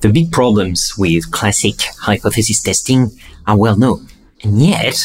[0.00, 3.10] The big problems with classic hypothesis testing
[3.48, 4.06] are well known,
[4.44, 4.96] and yet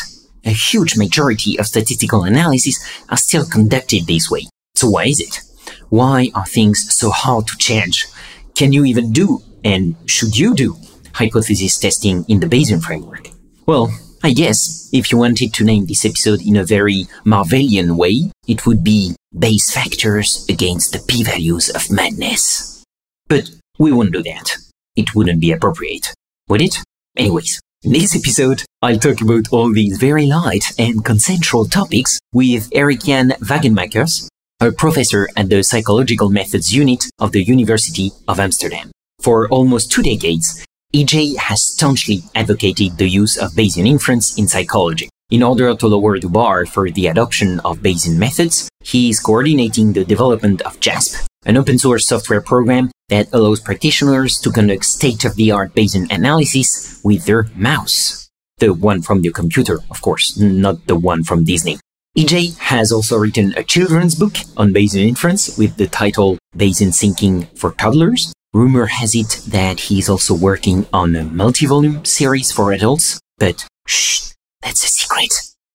[0.45, 4.45] a huge majority of statistical analyses are still conducted this way.
[4.75, 5.41] So why is it?
[5.89, 8.05] Why are things so hard to change?
[8.53, 10.77] Can you even do, and should you do,
[11.13, 13.29] hypothesis testing in the Bayesian framework?
[13.65, 13.91] Well,
[14.21, 18.67] I guess if you wanted to name this episode in a very Marvelian way, it
[18.67, 22.83] would be Bayes factors against the p-values of madness.
[23.27, 23.49] But
[23.79, 24.55] we won't do that.
[24.95, 26.13] It wouldn't be appropriate,
[26.47, 26.75] would it?
[27.17, 32.69] Anyways, in this episode, I'll talk about all these very light and consensual topics with
[32.73, 34.27] Erik Jan Wagenmakers,
[34.61, 38.91] a professor at the Psychological Methods Unit of the University of Amsterdam.
[39.19, 45.09] For almost two decades, EJ has staunchly advocated the use of Bayesian inference in psychology.
[45.31, 49.93] In order to lower the bar for the adoption of Bayesian methods, he is coordinating
[49.93, 55.25] the development of JASP, an open source software program that allows practitioners to conduct state
[55.25, 58.29] of the art Bayesian analysis with their mouse.
[58.57, 61.79] The one from the computer, of course, not the one from Disney.
[62.17, 67.47] EJ has also written a children's book on Bayesian inference with the title Bayesian Thinking
[67.55, 73.19] for Toddlers, Rumor has it that he's also working on a multi-volume series for adults,
[73.39, 74.29] but shh,
[74.61, 75.33] that's a secret.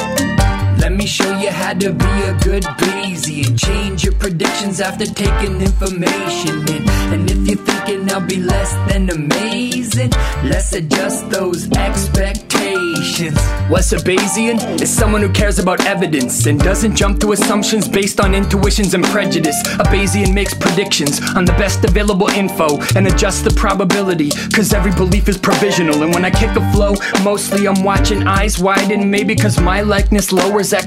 [0.95, 3.59] Let me show you how to be a good Bayesian.
[3.59, 6.89] Change your predictions after taking information in.
[7.11, 10.11] And if you're thinking I'll be less than amazing,
[10.45, 13.37] let's adjust those expectations.
[13.67, 14.81] What's a Bayesian?
[14.81, 19.03] Is someone who cares about evidence and doesn't jump to assumptions based on intuitions and
[19.03, 19.59] prejudice.
[19.73, 24.93] A Bayesian makes predictions on the best available info and adjusts the probability, cause every
[24.93, 26.03] belief is provisional.
[26.03, 30.31] And when I kick a flow, mostly I'm watching eyes widen, maybe cause my likeness
[30.31, 30.84] lowers expectations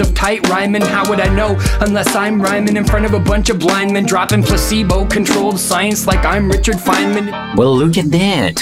[0.00, 0.82] of tight rhyming.
[0.82, 4.06] How would I know unless I'm rhyming in front of a bunch of blind men
[4.06, 7.56] dropping placebo controlled science like I'm Richard Feynman?
[7.56, 8.56] Well, look at that.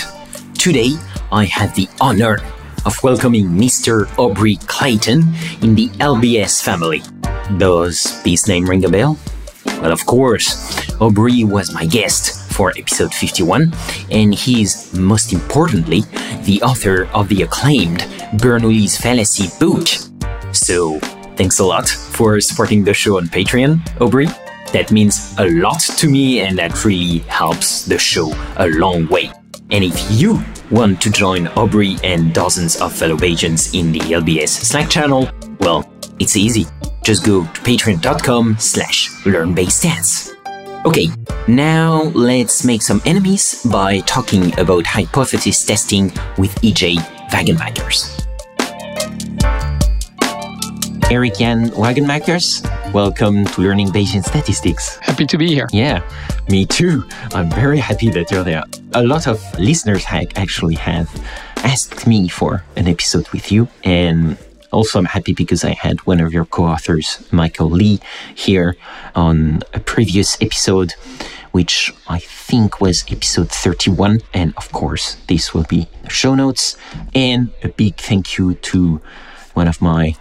[0.59, 0.93] Today,
[1.33, 2.39] I have the honor
[2.85, 4.07] of welcoming Mr.
[4.19, 5.23] Aubrey Clayton
[5.63, 7.03] in the LBS family.
[7.59, 9.19] Does this name ring a bell?
[9.81, 13.73] Well, of course, Aubrey was my guest for episode 51,
[14.11, 16.03] and he's, most importantly,
[16.43, 18.01] the author of the acclaimed
[18.41, 20.16] Bernoulli's Fallacy book.
[20.57, 20.99] So,
[21.37, 24.27] thanks a lot for supporting the show on Patreon, Aubrey.
[24.73, 29.31] That means a lot to me, and that really helps the show a long way.
[29.71, 34.49] And if you want to join Aubrey and dozens of fellow Bayesians in the LBS
[34.49, 35.29] Slack channel,
[35.61, 35.85] well,
[36.19, 36.67] it's easy.
[37.05, 40.35] Just go to patreon.com slash learnbayesstats.
[40.87, 41.09] Okay,
[41.49, 46.07] now let's make some enemies by talking about hypothesis testing
[46.39, 46.97] with EJ
[47.31, 48.27] Wagenmakers.
[51.09, 54.97] Erik Jan Wagenmakers, welcome to Learning Bayesian Statistics.
[54.97, 55.69] Happy to be here.
[55.73, 56.03] Yeah,
[56.49, 57.05] me too.
[57.33, 58.65] I'm very happy that you're there.
[58.93, 61.09] A lot of listeners actually have
[61.59, 64.37] asked me for an episode with you, and
[64.73, 68.01] also I'm happy because I had one of your co-authors, Michael Lee,
[68.35, 68.77] here
[69.15, 70.95] on a previous episode,
[71.53, 76.77] which I think was episode 31, and of course this will be the show notes.
[77.15, 79.01] And a big thank you to
[79.55, 80.17] one of my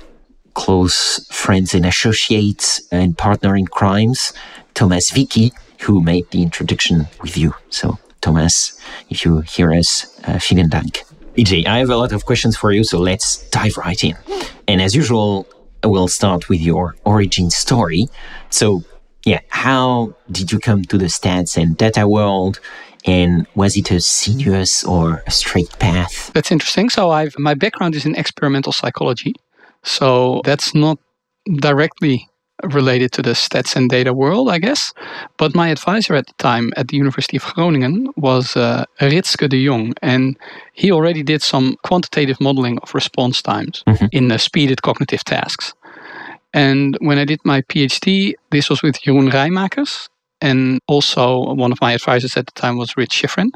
[0.55, 4.33] close friends and associates and partner in crimes,
[4.73, 7.53] Thomas Wiecki, who made the introduction with you.
[7.69, 8.79] So, Thomas.
[9.09, 11.03] If you hear us, uh, vielen Dank.
[11.37, 14.15] EJ, I have a lot of questions for you, so let's dive right in.
[14.67, 15.45] And as usual,
[15.83, 18.07] we'll start with your origin story.
[18.49, 18.83] So,
[19.25, 22.59] yeah, how did you come to the stats and data world?
[23.05, 26.31] And was it a sinuous or a straight path?
[26.33, 26.89] That's interesting.
[26.89, 29.35] So, I've my background is in experimental psychology.
[29.85, 30.99] So that's not
[31.57, 32.27] directly
[32.63, 34.93] related to the stats and data world, I guess.
[35.37, 39.65] But my advisor at the time at the University of Groningen was uh, Ritske de
[39.65, 40.37] Jong, and
[40.73, 44.05] he already did some quantitative modeling of response times mm-hmm.
[44.11, 45.73] in the speeded cognitive tasks.
[46.53, 50.09] And when I did my PhD, this was with Jeroen Raaijmakers,
[50.41, 53.51] and also one of my advisors at the time was Rich Shiffrin.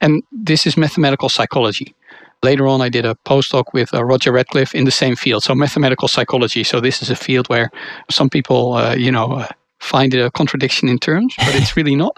[0.00, 1.94] And this is mathematical psychology.
[2.42, 5.54] Later on, I did a postdoc with uh, Roger Ratcliff in the same field, so
[5.54, 6.62] mathematical psychology.
[6.62, 7.70] So this is a field where
[8.10, 9.48] some people, uh, you know, uh,
[9.80, 12.16] find it a contradiction in terms, but it's really not.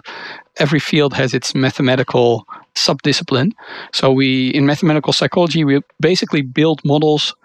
[0.57, 2.45] Every field has its mathematical
[2.75, 3.51] subdiscipline.
[3.93, 7.35] So we, in mathematical psychology, we basically build models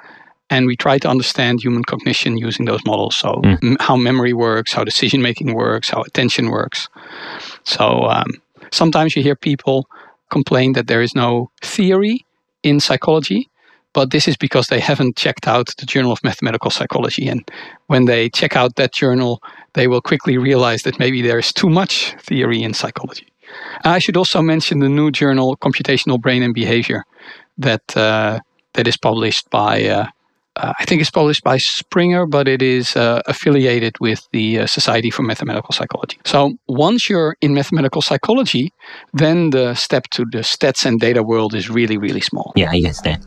[0.51, 3.17] and we try to understand human cognition using those models.
[3.17, 3.59] So mm.
[3.63, 6.89] m- how memory works, how decision making works, how attention works.
[7.65, 8.41] So um,
[8.71, 9.89] sometimes you hear people
[10.31, 12.25] complain that there is no theory
[12.67, 13.49] in psychology,
[13.93, 17.29] but this is because they haven't checked out the Journal of Mathematical Psychology.
[17.29, 17.49] And
[17.87, 19.43] when they check out that journal,
[19.73, 23.27] they will quickly realize that maybe there is too much theory in psychology.
[23.85, 27.05] I should also mention the new journal, Computational Brain and Behavior,
[27.59, 28.41] that uh,
[28.75, 30.07] that is published by uh,
[30.57, 34.67] uh, I think it's published by Springer, but it is uh, affiliated with the uh,
[34.67, 36.19] Society for Mathematical Psychology.
[36.25, 38.73] So once you're in mathematical psychology,
[39.13, 42.53] then the step to the stats and data world is really, really small.
[42.57, 43.25] Yeah, I guess that.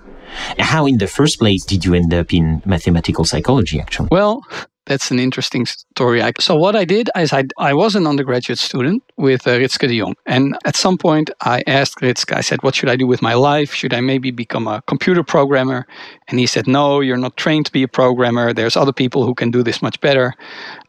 [0.60, 4.10] How, in the first place, did you end up in mathematical psychology, actually?
[4.12, 4.44] Well,
[4.90, 6.20] that's an interesting story.
[6.40, 10.00] So what I did is I, I was an undergraduate student with uh, Ritske de
[10.00, 10.16] Jong.
[10.26, 13.36] And at some point I asked Ritske, I said, what should I do with my
[13.36, 13.72] life?
[13.72, 15.86] Should I maybe become a computer programmer?
[16.28, 18.52] And he said, no, you're not trained to be a programmer.
[18.52, 20.34] There's other people who can do this much better.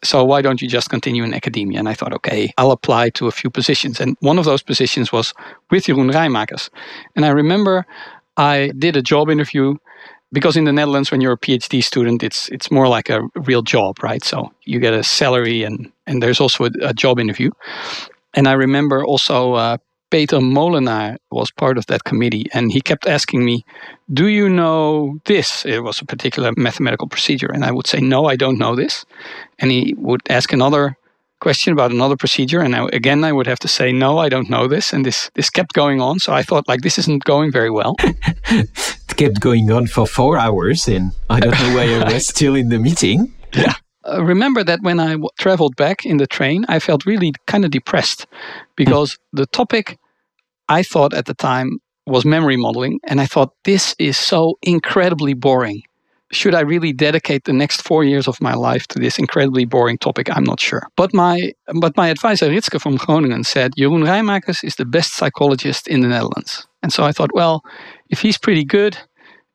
[0.02, 1.78] So why don't you just continue in academia?
[1.78, 4.00] And I thought, okay, I'll apply to a few positions.
[4.00, 5.34] And one of those positions was
[5.70, 6.70] with Jeroen Raaijmakers.
[7.16, 7.84] And I remember
[8.38, 9.76] I did a job interview
[10.32, 13.62] because in the Netherlands, when you're a PhD student, it's it's more like a real
[13.62, 14.24] job, right?
[14.24, 17.50] So you get a salary, and and there's also a, a job interview.
[18.34, 19.76] And I remember also uh,
[20.10, 23.64] Peter Molenaar was part of that committee, and he kept asking me,
[24.12, 28.26] "Do you know this?" It was a particular mathematical procedure, and I would say, "No,
[28.26, 29.04] I don't know this."
[29.58, 30.96] And he would ask another
[31.40, 34.50] question about another procedure, and I, again I would have to say, "No, I don't
[34.50, 36.18] know this," and this this kept going on.
[36.18, 37.96] So I thought, like, this isn't going very well.
[39.20, 42.70] kept going on for four hours, and I don't know why I was still in
[42.70, 43.32] the meeting.
[43.54, 43.74] Yeah.
[44.08, 47.64] Uh, remember that when I w- traveled back in the train, I felt really kind
[47.66, 48.26] of depressed
[48.76, 49.98] because the topic
[50.70, 52.98] I thought at the time was memory modeling.
[53.04, 55.82] And I thought, this is so incredibly boring.
[56.32, 59.98] Should I really dedicate the next four years of my life to this incredibly boring
[59.98, 60.28] topic?
[60.34, 60.86] I'm not sure.
[60.96, 65.88] But my but my advisor Ritske from Groningen said Jeroen Raaijmakers is the best psychologist
[65.88, 66.68] in the Netherlands.
[66.82, 67.62] And so I thought, well,
[68.08, 68.96] if he's pretty good,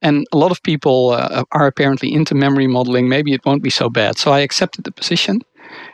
[0.05, 3.71] and a lot of people uh, are apparently into memory modeling, maybe it won't be
[3.71, 4.17] so bad.
[4.19, 5.41] So I accepted the position.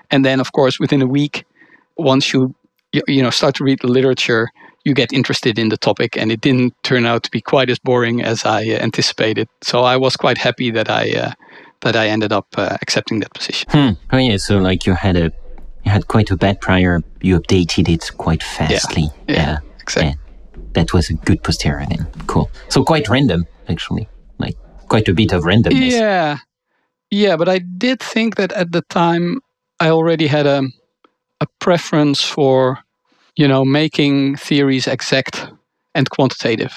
[0.10, 1.46] And then, of course, within a week,
[1.98, 2.54] once you
[3.08, 4.50] you know start to read the literature,
[4.84, 7.80] you get interested in the topic, and it didn't turn out to be quite as
[7.80, 9.47] boring as I uh, anticipated.
[9.62, 11.31] So I was quite happy that I uh,
[11.80, 13.69] that I ended up uh, accepting that position.
[13.71, 13.92] Hmm.
[14.12, 15.31] Oh yeah, so like you had a
[15.85, 17.02] you had quite a bad prior.
[17.21, 19.04] You updated it quite fastly.
[19.28, 20.09] Yeah, yeah, exactly.
[20.09, 20.16] Yeah.
[20.74, 22.07] That was a good posterior then.
[22.28, 22.50] Cool.
[22.69, 24.07] So quite random actually,
[24.92, 25.92] quite a bit of randomness.
[25.92, 26.38] Yeah,
[27.10, 29.40] yeah, but I did think that at the time
[29.80, 30.60] I already had a
[31.40, 32.78] a preference for
[33.42, 35.48] you know making theories exact
[35.95, 36.74] and quantitative.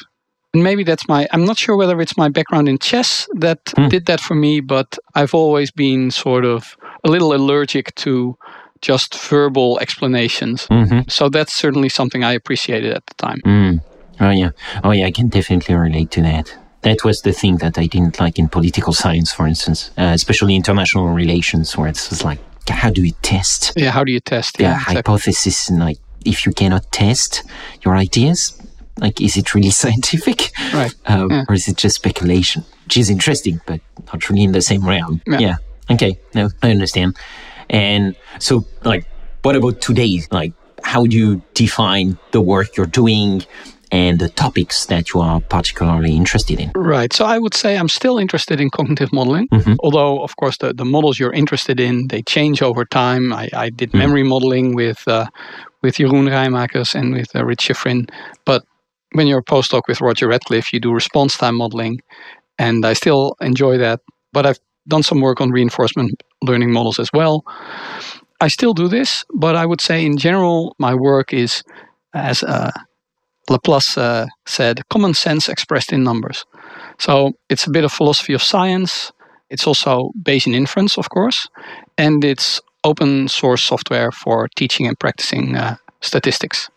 [0.52, 3.88] And maybe that's my I'm not sure whether it's my background in chess that hmm.
[3.88, 8.36] did that for me, but I've always been sort of a little allergic to
[8.80, 10.68] just verbal explanations.
[10.68, 11.08] Mm-hmm.
[11.08, 13.40] So that's certainly something I appreciated at the time.
[13.44, 13.80] Mm.
[14.20, 14.50] Oh yeah,
[14.84, 18.20] oh yeah, I can definitely relate to that that was the thing that I didn't
[18.20, 22.38] like in political science, for instance, uh, especially international relations, where it's like,
[22.68, 23.72] how do you test?
[23.76, 24.60] Yeah, how do you test?
[24.60, 24.94] Yeah, exactly.
[24.94, 27.42] hypothesis and like if you cannot test
[27.84, 28.60] your ideas,
[28.98, 30.94] like is it really scientific, right?
[31.06, 31.44] Um, yeah.
[31.48, 32.64] Or is it just speculation?
[32.84, 35.22] Which is interesting, but not really in the same realm.
[35.26, 35.38] Yeah.
[35.38, 35.56] yeah.
[35.90, 36.18] Okay.
[36.34, 37.16] No, I understand.
[37.70, 39.06] And so, like,
[39.42, 40.20] what about today?
[40.30, 43.42] Like, how do you define the work you're doing?
[43.94, 46.72] And the topics that you are particularly interested in.
[46.74, 47.12] Right.
[47.12, 49.76] So I would say I'm still interested in cognitive modeling, Mhm.
[49.84, 53.32] although, of course, the, the models you're interested in, they change over time.
[53.32, 53.98] I, I did Mm.
[54.02, 55.26] memory modeling with, uh,
[55.82, 58.08] with Jeroen Raaijmakers and with uh, Rich Shiffrin.
[58.44, 58.62] But
[59.12, 62.00] when you're a postdoc with Roger Ratcliff, you do response time modeling.
[62.58, 64.00] And I still enjoy that.
[64.32, 64.58] But I've
[64.88, 66.10] done some work on reinforcement
[66.42, 67.44] learning models as well.
[68.40, 71.62] I still do this, but I would say in general, my work is,
[72.12, 72.72] as uh,
[73.50, 76.44] Laplace uh, said, common sense expressed in numbers.
[76.98, 79.12] So it's a bit of philosophy of science.
[79.50, 81.48] It's also Bayesian inference, of course,
[81.98, 86.70] and it's open source software for teaching and practicing uh, statistics.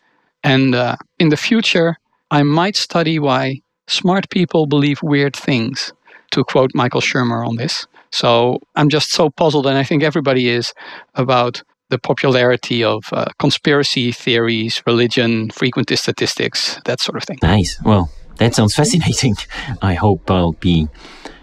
[0.44, 1.98] And uh, in the future,
[2.32, 5.94] I might study why smart people believe weird things,
[6.32, 7.88] to quote Michael Shermer on this.
[8.12, 10.74] So I'm just so puzzled, and I think everybody is,
[11.16, 17.38] about the popularity of uh, conspiracy theories, religion, frequentist statistics, that sort of thing.
[17.42, 17.82] Nice.
[17.84, 19.36] Well, that sounds fascinating.
[19.82, 20.88] I hope I'll be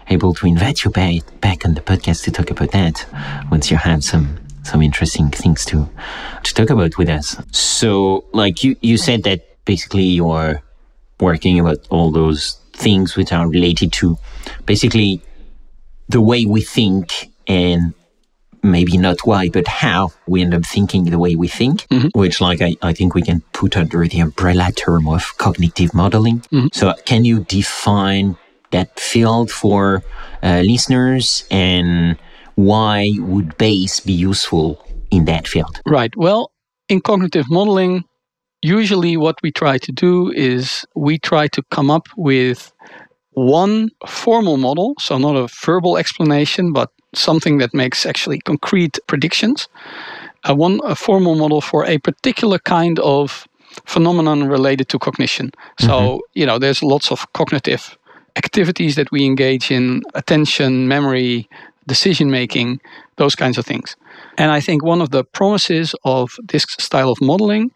[0.09, 3.05] able to invite you back, back on the podcast to talk about that
[3.51, 5.87] once you have some some interesting things to
[6.43, 7.37] to talk about with us.
[7.51, 10.61] So, like you you said that basically you're
[11.19, 14.17] working about all those things which are related to
[14.65, 15.21] basically
[16.09, 17.93] the way we think and
[18.65, 22.61] maybe not why, but how we end up thinking the way we think, which like
[22.61, 26.43] I, I think we can put under the umbrella term of cognitive modeling.
[26.73, 28.37] So can you define
[28.71, 30.03] that field for
[30.43, 32.17] uh, listeners and
[32.55, 35.81] why would Bayes be useful in that field?
[35.85, 36.13] Right.
[36.15, 36.51] Well,
[36.89, 38.03] in cognitive modeling,
[38.61, 42.71] usually what we try to do is we try to come up with
[43.31, 49.67] one formal model, so not a verbal explanation, but something that makes actually concrete predictions.
[50.43, 53.47] A one a formal model for a particular kind of
[53.85, 55.51] phenomenon related to cognition.
[55.79, 56.19] So, mm-hmm.
[56.33, 57.97] you know, there's lots of cognitive
[58.35, 61.49] activities that we engage in attention, memory,
[61.87, 62.79] decision making,
[63.17, 63.95] those kinds of things.
[64.37, 67.71] And I think one of the promises of this style of modeling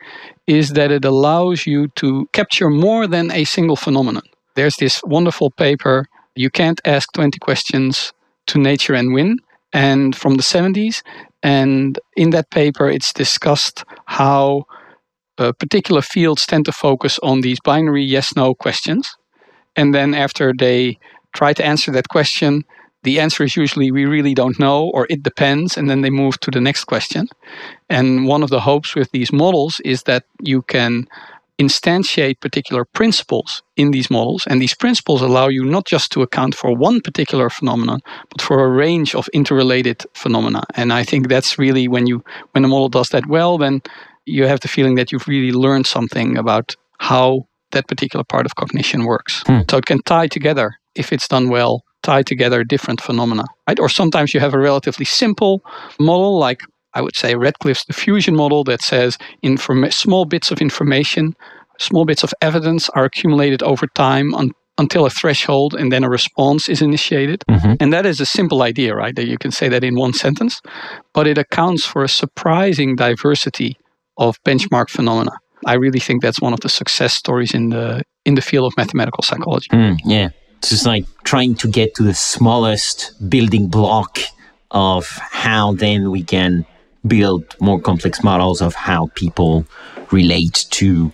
[0.48, 4.24] is that it allows you to capture more than a single phenomenon.
[4.55, 8.13] There's this wonderful paper, You Can't Ask 20 Questions
[8.50, 9.38] to Nature and Win,
[9.74, 11.01] and from the 70s.
[11.41, 14.65] And in that paper, it's discussed how
[15.38, 19.15] uh, particular fields tend to focus on these binary yes no questions.
[19.75, 20.98] And then after they
[21.34, 22.65] try to answer that question,
[23.03, 25.77] the answer is usually we really don't know or it depends.
[25.77, 27.29] And then they move to the next question.
[27.89, 31.08] And one of the hopes with these models is that you can
[31.60, 34.44] instantiate particular principles in these models.
[34.48, 38.00] And these principles allow you not just to account for one particular phenomenon,
[38.30, 40.63] but for a range of interrelated phenomena.
[40.75, 43.82] And I think that's really when you when a model does that well, then
[44.25, 48.56] you have the feeling that you've really learned something about how that particular part of
[48.56, 49.44] cognition works.
[49.46, 49.62] Hmm.
[49.70, 53.46] So it can tie together, if it's done well, tie together different phenomena.
[53.68, 53.80] Right?
[53.80, 55.62] Or sometimes you have a relatively simple
[56.00, 56.62] model, like
[56.93, 61.36] I would say Ratcliff's diffusion model that says informa- small bits of information,
[61.77, 66.10] small bits of evidence are accumulated over time un- until a threshold and then a
[66.10, 67.43] response is initiated.
[67.79, 69.15] And that is a simple idea, right?
[69.15, 70.62] That you can say that in one sentence,
[71.13, 73.77] but it accounts for a surprising diversity
[74.17, 75.31] of benchmark phenomena.
[75.65, 78.77] I really think that's one of the success stories in the in the field of
[78.77, 79.67] mathematical psychology.
[79.72, 80.29] Mm, yeah.
[80.60, 84.19] It's just like trying to get to the smallest building block
[84.72, 86.65] of how then we can
[87.06, 89.65] build more complex models of how people
[90.12, 91.12] relate to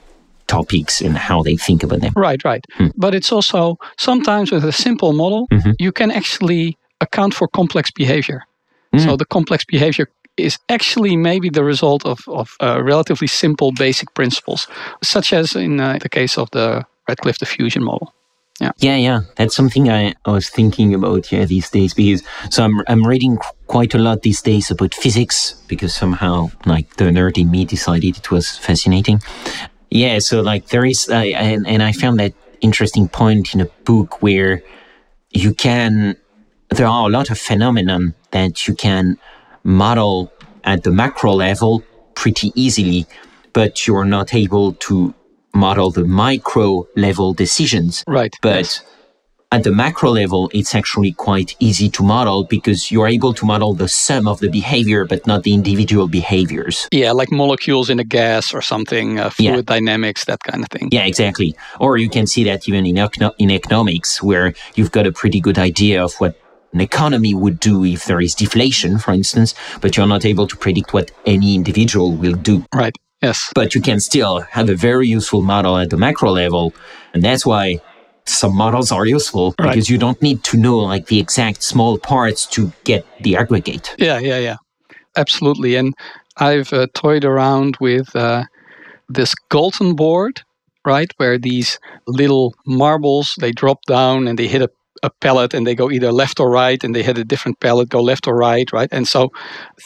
[0.48, 2.14] topics and how they think about them.
[2.16, 2.64] Right, right.
[2.96, 5.48] But it's also sometimes with a simple model,
[5.80, 8.44] you can actually account for complex behavior.
[8.98, 14.14] So the complex behavior is actually maybe the result of, of uh, relatively simple basic
[14.14, 14.68] principles,
[15.04, 18.14] such as in uh, the case of the Ratcliff diffusion model.
[18.62, 22.64] Yeah, yeah, yeah, that's something I, I was thinking about yeah these days because so
[22.64, 23.38] I'm I'm reading
[23.68, 28.18] quite a lot these days about physics because somehow like the nerd in me decided
[28.18, 29.22] it was fascinating.
[29.90, 33.66] Yeah, so like there is I and and I found that interesting point in a
[33.86, 34.62] book where
[35.32, 36.16] you can
[36.70, 39.18] there are a lot of phenomenon that you can
[39.64, 40.32] model
[40.64, 41.84] at the macro level
[42.16, 43.06] pretty easily,
[43.54, 45.14] but you're not able to
[45.54, 48.04] model the micro level decisions.
[48.08, 48.34] Right.
[48.42, 48.84] But
[49.56, 53.74] at the macro level, it's actually quite easy to model because you're able to model
[53.74, 56.90] the sum of the behavior, but not the individual behaviors.
[56.92, 59.76] Yeah, like molecules in a gas or something, uh, fluid Yeah.
[59.76, 60.90] dynamics, that kind of thing.
[60.92, 61.56] Yeah, exactly.
[61.80, 62.98] Or you can see that even in,
[63.44, 66.34] in economics, where you've got a pretty good idea of what
[66.74, 70.58] an economy would do if there is deflation, for instance, but you're not able to
[70.58, 72.66] predict what any individual will do.
[72.76, 72.96] Right.
[73.22, 73.50] Yes.
[73.56, 76.74] But you can still have a very useful model at the macro level.
[77.14, 77.80] And that's why
[78.26, 79.70] some models are useful Right.
[79.70, 83.94] because you don't need to know like the exact small parts to get the aggregate.
[83.98, 84.56] Yeah, yeah, yeah.
[85.16, 85.76] Absolutely.
[85.76, 85.94] And
[86.38, 88.44] I've uh, toyed around with uh,
[89.08, 90.42] this Galton board,
[90.86, 94.70] right, where these little marbles they drop down and they hit a,
[95.04, 97.90] a pellet and they go either left or right, and they hit a different pellet,
[97.90, 98.90] go left or right, right.
[98.92, 99.32] And so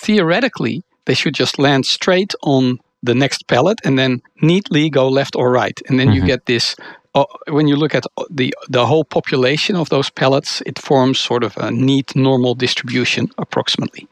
[0.03, 5.35] theoretically, they should just land straight on the next pellet and then neatly go left
[5.35, 6.75] or right, and then you get this.
[7.15, 11.43] Uh, when you look at the the whole population of those pellets, it forms sort
[11.43, 14.07] of a neat normal distribution approximately.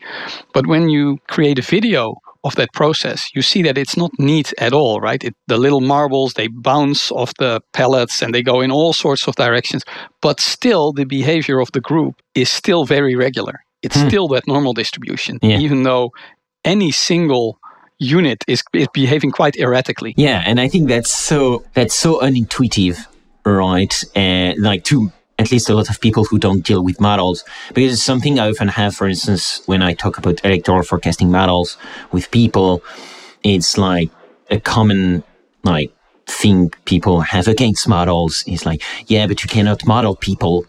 [0.53, 4.53] But when you create a video of that process, you see that it's not neat
[4.57, 5.23] at all, right?
[5.23, 9.27] It, the little marbles they bounce off the pellets and they go in all sorts
[9.27, 9.83] of directions,
[10.21, 13.59] but still the behavior of the group is still very regular.
[13.83, 15.59] It's still that normal distribution, Yeah.
[15.59, 16.09] even though
[16.65, 17.57] any single
[17.99, 20.13] unit is, is behaving quite erratically.
[20.17, 23.05] Yeah, and I think that's so that's so unintuitive,
[23.45, 24.03] right?
[24.15, 27.93] And like to at least a lot of people who don't deal with models, because
[27.93, 31.77] it's something I often have, for instance, when I talk about electoral forecasting models
[32.11, 32.81] with people,
[33.43, 34.09] it's like
[34.49, 35.23] a common
[35.63, 35.93] like
[36.25, 40.65] thing people have against models is like, yeah, but you cannot model people,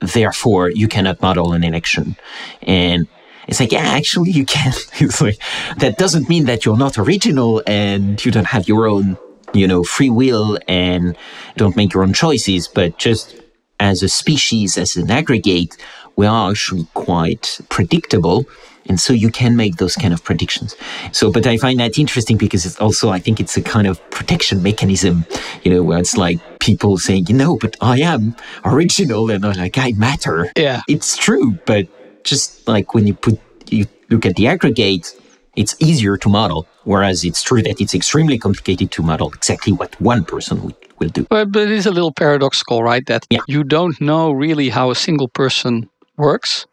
[0.00, 2.16] therefore you cannot model an election,
[2.62, 3.06] and
[3.46, 4.72] it's like, yeah, actually you can.
[5.00, 5.38] It's like
[5.78, 9.16] that doesn't mean that you're not original and you don't have your own,
[9.52, 11.16] you know, free will and
[11.56, 13.40] don't make your own choices, but just
[13.78, 15.76] as a species, as an aggregate,
[16.16, 18.46] we are actually quite predictable.
[18.88, 20.76] And so you can make those kind of predictions.
[21.10, 23.98] So, but I find that interesting because it's also, I think it's a kind of
[24.10, 25.26] protection mechanism,
[25.64, 29.56] you know, where it's like people saying, you know, but I am original and I'm
[29.56, 30.52] like, I matter.
[30.56, 30.82] Yeah.
[30.88, 31.88] It's true, but
[32.26, 33.38] just like when you put,
[33.70, 35.14] you look at the aggregate,
[35.56, 36.66] it's easier to model.
[36.84, 41.08] Whereas it's true that it's extremely complicated to model exactly what one person will, will
[41.08, 41.26] do.
[41.30, 43.04] But, but it is a little paradoxical, right?
[43.06, 43.40] That Yeah.
[43.48, 46.66] you don't know really how a single person works,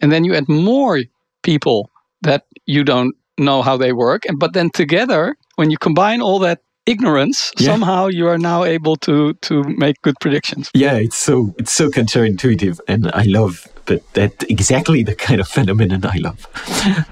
[0.00, 1.02] and then you add more
[1.42, 1.88] people
[2.22, 6.38] that you don't know how they work, and but then together, when you combine all
[6.40, 7.72] that ignorance, Yeah.
[7.72, 10.70] somehow you are now able to to make good predictions.
[10.74, 15.48] Yeah, it's so it's so counterintuitive, and I love, but that exactly the kind of
[15.48, 16.46] phenomenon I love.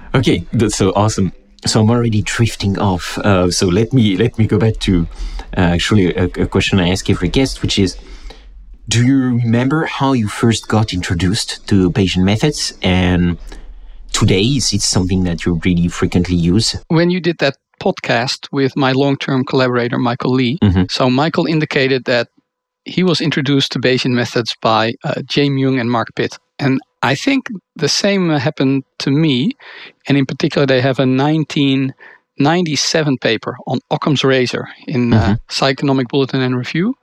[0.15, 1.31] okay, that's so awesome.
[1.65, 3.17] So I'm already drifting off.
[3.17, 5.07] Uh, so let me let me go back to
[5.57, 7.97] uh, actually a, a question I ask every guest, which is,
[8.89, 13.37] do you remember how you first got introduced to Bayesian methods, and
[14.11, 16.75] today is it something that you really frequently use?
[16.89, 20.89] When you did that podcast with my long-term collaborator Michael Lee, Mhm.
[20.91, 22.27] so Michael indicated that
[22.85, 26.37] he was introduced to Bayesian methods by uh, Jae Myung and Mark Pitt.
[26.59, 27.41] And I think
[27.75, 29.35] the same happened to me.
[30.07, 31.05] And in particular, they have a
[32.37, 36.93] 1997 paper on Occam's razor in uh, Psychonomic Bulletin and Review.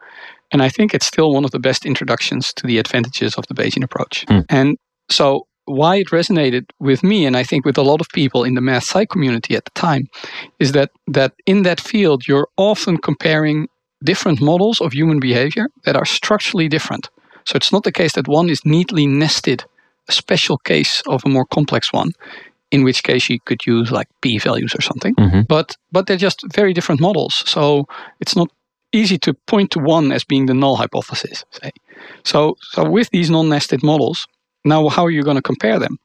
[0.52, 3.54] And I think it's still one of the best introductions to the advantages of the
[3.54, 4.24] Bayesian approach.
[4.48, 4.76] And
[5.10, 8.54] so, why it resonated with me, and I think with a lot of people in
[8.54, 10.08] the math psych community at the time,
[10.58, 13.68] is that that in that field you're often comparing
[14.04, 17.08] different models of human behavior that are structurally different.
[17.44, 19.64] So it's not the case that one is neatly nested,
[20.08, 22.12] a special case of a more complex one,
[22.70, 25.14] in which case you could use like p values or something.
[25.14, 25.46] Mhm.
[25.46, 27.42] But but they're just very different models.
[27.46, 27.84] So
[28.20, 28.48] it's not
[28.92, 31.44] easy to point to one as being the null hypothesis.
[31.50, 31.70] Say.
[32.24, 34.26] So so with these non-nested models,
[34.64, 35.98] now how are you going to compare them?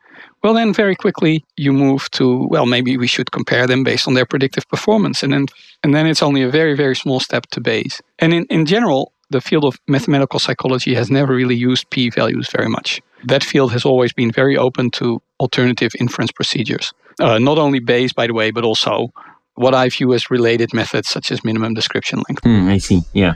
[0.43, 4.13] Well, then very quickly you move to well, maybe we should compare them based on
[4.13, 5.47] their predictive performance, and then
[5.83, 8.01] and then it's only a very very small step to Bayes.
[8.19, 12.47] And in in general, the field of mathematical psychology has never really used p values
[12.51, 13.01] very much.
[13.23, 18.13] That field has always been very open to alternative inference procedures, uh, not only Bayes,
[18.13, 19.11] by the way, but also
[19.55, 22.43] what I view as related methods such as minimum description length.
[22.43, 23.01] Hmm, I see.
[23.13, 23.33] Yeah.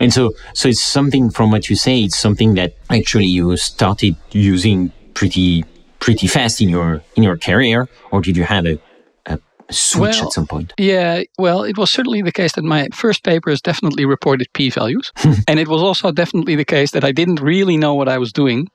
[0.00, 2.02] And so, so it's something from what you say.
[2.02, 5.64] It's something that actually you started using pretty,
[5.98, 8.78] pretty fast in your in your career, or did you have a,
[9.26, 9.38] a
[9.70, 10.72] switch Well, at some point?
[10.78, 15.12] Yeah, well, it was certainly the case that my first papers definitely reported p values.
[15.48, 18.32] and it was also definitely the case that I didn't really know what I was
[18.32, 18.68] doing.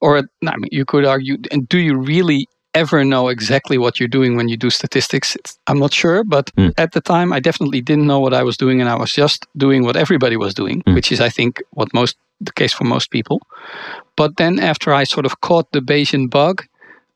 [0.00, 4.08] Or, I mean, you could argue, and do you really ever know exactly what you're
[4.08, 5.36] doing when you do statistics?
[5.36, 6.72] It's, I'm not sure, but Mm.
[6.78, 9.46] at the time, I definitely didn't know what I was doing, and I was just
[9.56, 10.94] doing what everybody was doing, Mm.
[10.94, 13.40] which is, I think, what most the case for most people.
[14.16, 16.64] But then, after I sort of caught the Bayesian bug,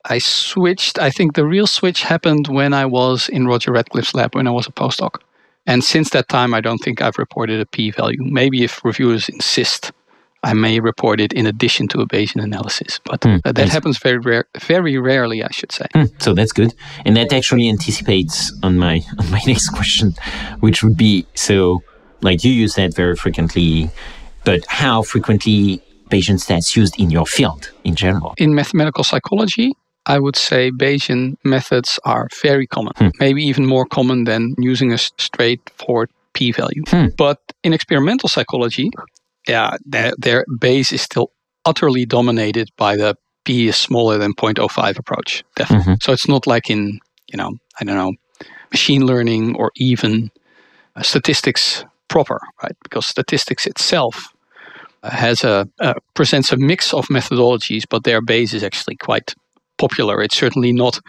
[0.05, 0.99] I switched.
[0.99, 4.51] I think the real switch happened when I was in Roger Ratcliff's lab when I
[4.51, 5.21] was a postdoc.
[5.65, 8.19] And since that time, I don't think I've reported a p value.
[8.25, 9.93] Maybe if reviewers insist,
[10.44, 13.98] I may report it in addition to a Bayesian analysis, but Mm, uh, that happens
[13.98, 15.87] very rare, very rarely, I should say.
[15.94, 16.72] Hmm, so that's good,
[17.05, 20.14] and that actually anticipates on my on my next question,
[20.61, 21.83] which would be so
[22.22, 23.90] like you use that very frequently,
[24.44, 28.35] but how frequently Bayesian stats used in your field in general?
[28.37, 29.72] In mathematical psychology,
[30.07, 33.09] I would say Bayesian methods are very common, Hmm.
[33.20, 36.83] maybe even more common than using a straightforward p-value.
[36.88, 37.07] Hmm.
[37.16, 38.90] But in experimental psychology,
[39.48, 41.33] yeah, their, their base is still
[41.64, 45.44] utterly dominated by the p is smaller than 0.05 approach.
[45.57, 45.94] Definitely.
[45.94, 46.02] Mhm.
[46.02, 47.00] So it's not like in,
[47.33, 48.12] you know, I don't know,
[48.70, 50.31] machine learning or even
[50.96, 52.76] uh, statistics proper, right?
[52.83, 54.28] Because statistics itself
[55.02, 59.35] uh, has a uh, presents a mix of methodologies, but their base is actually quite
[59.78, 60.22] popular.
[60.22, 61.00] It's certainly not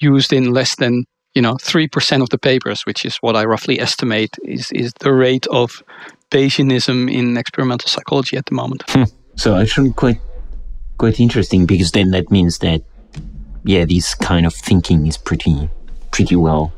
[0.00, 3.44] used in less than you know three percent of the papers, which is what I
[3.44, 5.82] roughly estimate is is the rate of
[6.30, 8.84] Bayesianism in experimental psychology at the moment.
[9.36, 10.20] So actually quite
[10.98, 12.82] quite interesting because then that means that
[13.64, 15.70] yeah, this kind of thinking is pretty
[16.10, 16.72] pretty well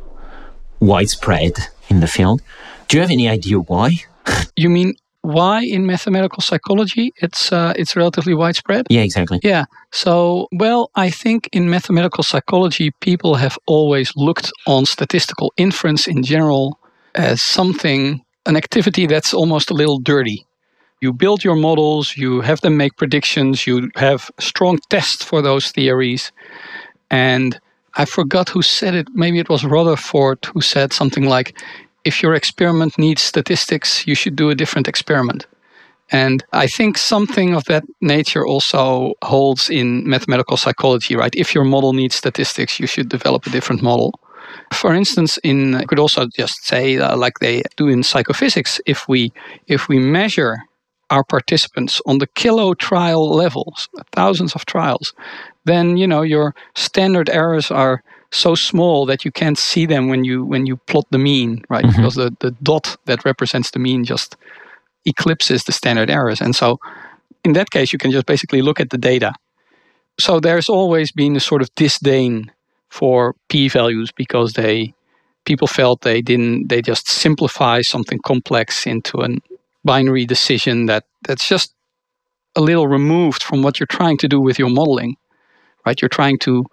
[0.81, 1.53] widespread
[1.89, 2.43] in the field.
[2.89, 3.91] Do you have any idea why?
[4.57, 8.87] You mean why in mathematical psychology it's uh, it's relatively widespread?
[8.91, 9.41] Yeah, exactly.
[9.43, 9.65] Yeah.
[9.93, 16.23] So, well, I think in mathematical psychology, people have always looked on statistical inference in
[16.23, 16.79] general
[17.15, 20.47] as something, an activity that's almost a little dirty.
[21.01, 25.71] You build your models, you have them make predictions, you have strong tests for those
[25.71, 26.33] theories.
[27.11, 27.59] And
[27.95, 29.09] I forgot who said it.
[29.15, 31.59] Maybe it was Rutherford who said something like,
[32.05, 35.47] if your experiment needs statistics, you should do a different experiment.
[36.13, 41.35] And I think something of that nature also holds in mathematical psychology, right?
[41.37, 44.19] If your model needs statistics, you should develop a different model.
[44.73, 49.09] For instance, in I could also just say, uh, like they do in psychophysics, if
[49.09, 49.33] we
[49.67, 50.59] if we measure
[51.11, 55.13] our participants on the kilo trial levels, thousands of trials,
[55.65, 58.03] then you know your standard errors are
[58.33, 61.85] so small that you can't see them when you when you plot the mean, right?
[61.85, 64.37] Because the, the dot that represents the mean just
[65.05, 66.41] eclipses the standard errors.
[66.41, 66.79] And so
[67.45, 69.33] in that case you can just basically look at the data.
[70.21, 72.53] So there's always been a sort of disdain
[72.91, 74.93] for p values because they
[75.45, 79.29] people felt they didn't they just simplify something complex into a
[79.85, 81.73] binary decision that that's just
[82.57, 85.17] a little removed from what you're trying to do with your modeling
[85.87, 86.67] right you're trying to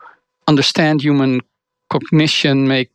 [0.48, 1.40] understand human
[1.90, 2.90] cognition make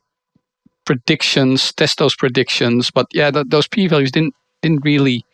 [0.85, 5.25] predictions test those predictions but yeah th- those p values didn't didn't really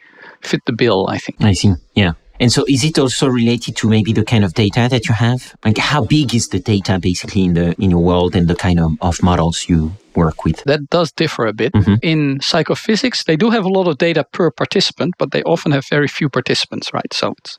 [0.43, 1.73] fit the bill i think I see.
[1.95, 2.13] Yeah.
[2.41, 5.57] And so is it also related to maybe the kind of data that you have?
[5.65, 8.79] Like how big is the data basically in the in your world and the kind
[8.81, 10.63] of, of models you work with?
[10.65, 11.73] that does differ a bit.
[11.73, 11.99] Mhm.
[12.03, 15.85] In psychophysics, they do have a lot of data per participant, but they often have
[15.91, 17.13] very few participants, right?
[17.13, 17.59] So it's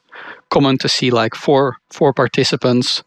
[0.50, 3.04] common to see like four four participants,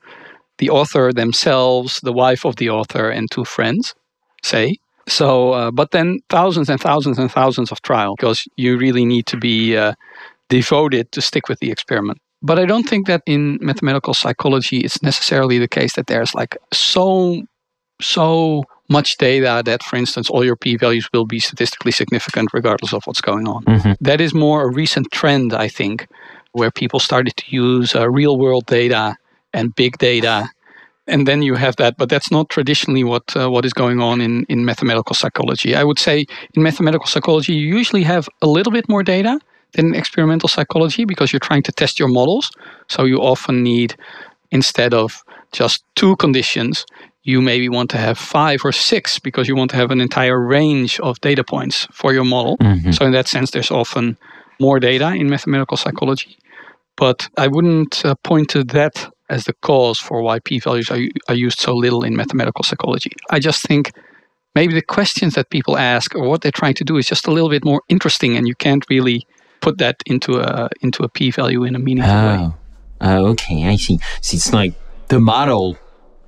[0.59, 3.95] the author themselves, the wife of the author, and two friends,
[4.43, 4.77] say.
[5.09, 9.27] So, uh, but then thousands and thousands and thousands of trials because you really need
[9.27, 9.95] to be uh,
[10.49, 12.19] devoted to stick with the experiment.
[12.43, 16.57] But I don't think that in mathematical psychology it's necessarily the case that there's like
[16.73, 17.43] so
[18.01, 22.93] so much data that, for instance, all your p values will be statistically significant regardless
[22.93, 23.65] of what's going on.
[23.65, 23.97] Mhm.
[24.01, 26.07] That is more a recent trend, I think,
[26.53, 29.17] where people started to use uh, real world data
[29.55, 30.49] and big data.
[31.07, 34.21] And then you have that, but that's not traditionally what uh, what is going on
[34.21, 35.75] in, in mathematical psychology.
[35.75, 39.39] I would say in mathematical psychology, you usually have a little bit more data
[39.75, 42.51] in experimental psychology because you're trying to test your models.
[42.89, 43.97] So you often need,
[44.51, 46.85] instead of just two conditions,
[47.25, 50.41] you maybe want to have five or six because you want to have an entire
[50.41, 52.57] range of data points for your model.
[52.59, 52.93] Mhm.
[52.95, 54.17] So in that sense, there's often
[54.59, 56.37] more data in mathematical psychology.
[56.97, 61.35] But I wouldn't uh, point to that as the cause for why p-values are, are
[61.35, 63.13] used so little in mathematical psychology.
[63.31, 63.93] I just think
[64.55, 67.33] maybe the questions that people ask or what they're trying to do is just a
[67.33, 69.27] little bit more interesting, and you can't really
[69.63, 72.39] put that into a into a p-value in a meaningful way.
[72.41, 72.55] Oh.
[73.01, 73.99] oh, okay, I see.
[74.21, 74.75] So it's like
[75.09, 75.79] the model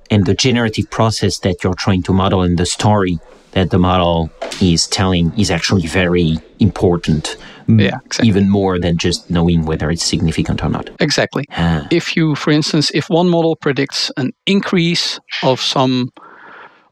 [0.09, 3.19] and the generative process that you're trying to model and the story
[3.51, 4.29] that the model
[4.61, 7.37] is telling is actually very important.
[7.67, 8.27] Yeah, exactly.
[8.27, 10.89] Even more than just knowing whether it's significant or not.
[10.99, 11.45] Exactly.
[11.51, 16.11] Ah, if you for instance if one model predicts an increase of some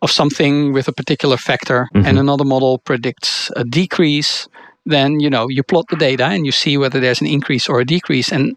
[0.01, 4.49] of something with a particular factor and another model predicts a decrease
[4.85, 7.79] then you know you plot the data and you see whether there's an increase or
[7.79, 8.55] a decrease and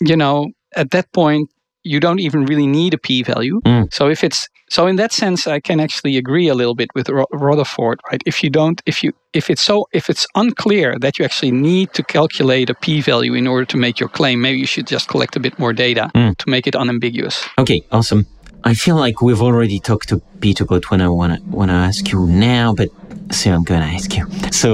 [0.00, 1.48] you know at that point
[1.84, 3.92] you don't even really need a p value Mm.
[3.92, 7.06] so if it's So in that sense, I can actually agree a little bit with
[7.46, 8.22] Rutherford, right?
[8.24, 11.88] If you don't, if you, if it's so, if it's unclear that you actually need
[11.92, 15.36] to calculate a p-value in order to make your claim, maybe you should just collect
[15.36, 16.32] a bit more data Mm.
[16.38, 17.36] to make it unambiguous.
[17.58, 18.24] Okay, awesome.
[18.70, 22.20] I feel like we've already talked a bit about when I wanna wanna ask you
[22.26, 22.88] now, but
[23.30, 24.24] so I'm gonna ask you.
[24.50, 24.68] So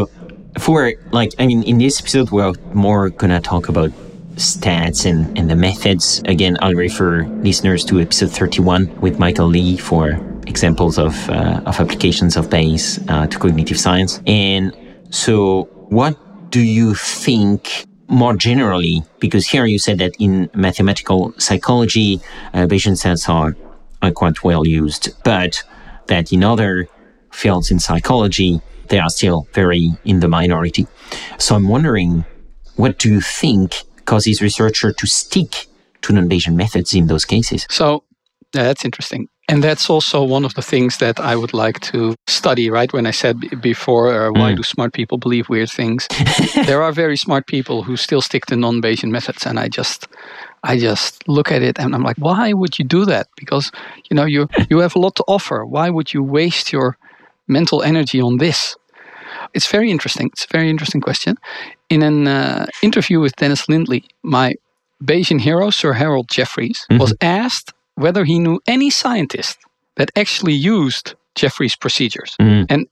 [0.59, 3.91] for like I mean in this episode we're more gonna talk about
[4.37, 6.23] stats and, and the methods.
[6.27, 11.81] Again, I'll refer listeners to episode 31 with Michael Lee for examples of uh, of
[11.81, 14.21] applications of Bayes uh, to cognitive science.
[14.27, 14.77] And
[15.11, 16.17] so what
[16.51, 22.21] do you think more generally, because here you said that in mathematical psychology,
[22.55, 23.55] uh, Bayesian sets are,
[24.01, 25.63] are quite well used, but
[26.07, 26.89] that in other
[27.31, 30.87] fields in psychology, they are still very in the minority.
[31.39, 32.25] So I'm wondering,
[32.77, 35.67] what do you think causes researchers to stick
[36.03, 37.67] to non-Bayesian methods in those cases?
[37.71, 38.05] So
[38.55, 39.29] yeah, that's interesting.
[39.51, 42.93] And that's also one of the things that I would like to study, right?
[42.93, 44.57] When I said b- before, uh, why Mm.
[44.57, 46.07] do smart people believe weird things?
[46.67, 50.07] there are very smart people who still stick to non-Bayesian methods, and I just,
[50.65, 53.29] I just look at it and I'm like, why would you do that?
[53.39, 53.71] Because
[54.11, 55.65] you know you you have a lot to offer.
[55.65, 56.97] Why would you waste your
[57.49, 58.77] mental energy on this?
[59.55, 60.29] It's very interesting.
[60.33, 61.37] It's a very interesting question.
[61.89, 64.55] In an uh, interview with Dennis Lindley, my
[65.03, 69.59] Bayesian hero, Sir Harold Jeffreys, was asked whether he knew any scientist
[69.97, 72.37] that actually used Jeffreys' procedures.
[72.41, 72.67] Mm.
[72.69, 72.87] And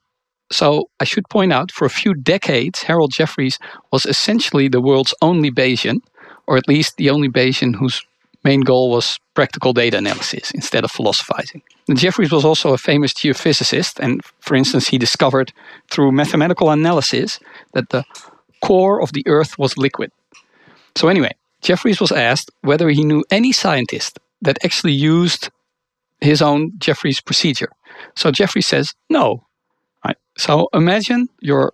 [0.50, 3.58] so I should point out for a few decades, Harold Jeffreys
[3.92, 5.98] was essentially the world's only Bayesian,
[6.46, 8.02] or at least the only Bayesian whose
[8.46, 11.62] main goal was practical data analysis instead of philosophizing.
[11.88, 14.12] And Jeffreys was also a famous geophysicist, and
[14.46, 15.52] for instance, he discovered
[15.90, 17.40] through mathematical analysis
[17.74, 18.02] that the
[18.60, 20.10] core of the Earth was liquid.
[20.98, 25.50] So, anyway, Jeffreys was asked whether he knew any scientist that actually used
[26.20, 27.72] his own Jeffreys procedure.
[28.14, 29.44] So, Jeffreys says no.
[30.04, 30.18] Right.
[30.38, 31.72] So, imagine you're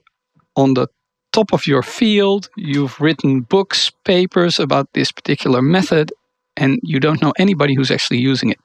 [0.54, 0.86] on the
[1.32, 6.12] top of your field, you've written books, papers about this particular method,
[6.56, 8.58] and you don't know anybody who's actually using it.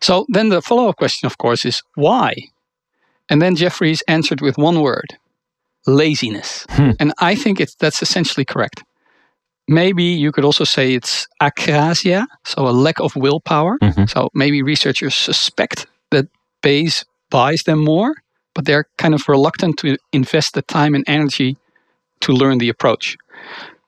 [0.00, 2.34] So, then the follow up question, of course, is why?
[3.28, 5.16] And then Jeffreys answered with one word
[5.86, 6.66] laziness.
[6.70, 6.90] Hmm.
[7.00, 8.82] And I think it's, that's essentially correct.
[9.68, 13.78] Maybe you could also say it's akrasia, so a lack of willpower.
[13.82, 14.08] Mhm.
[14.08, 16.26] So maybe researchers suspect that
[16.62, 18.14] Bayes buys them more,
[18.54, 21.56] but they're kind of reluctant to invest the time and energy
[22.20, 23.16] to learn the approach,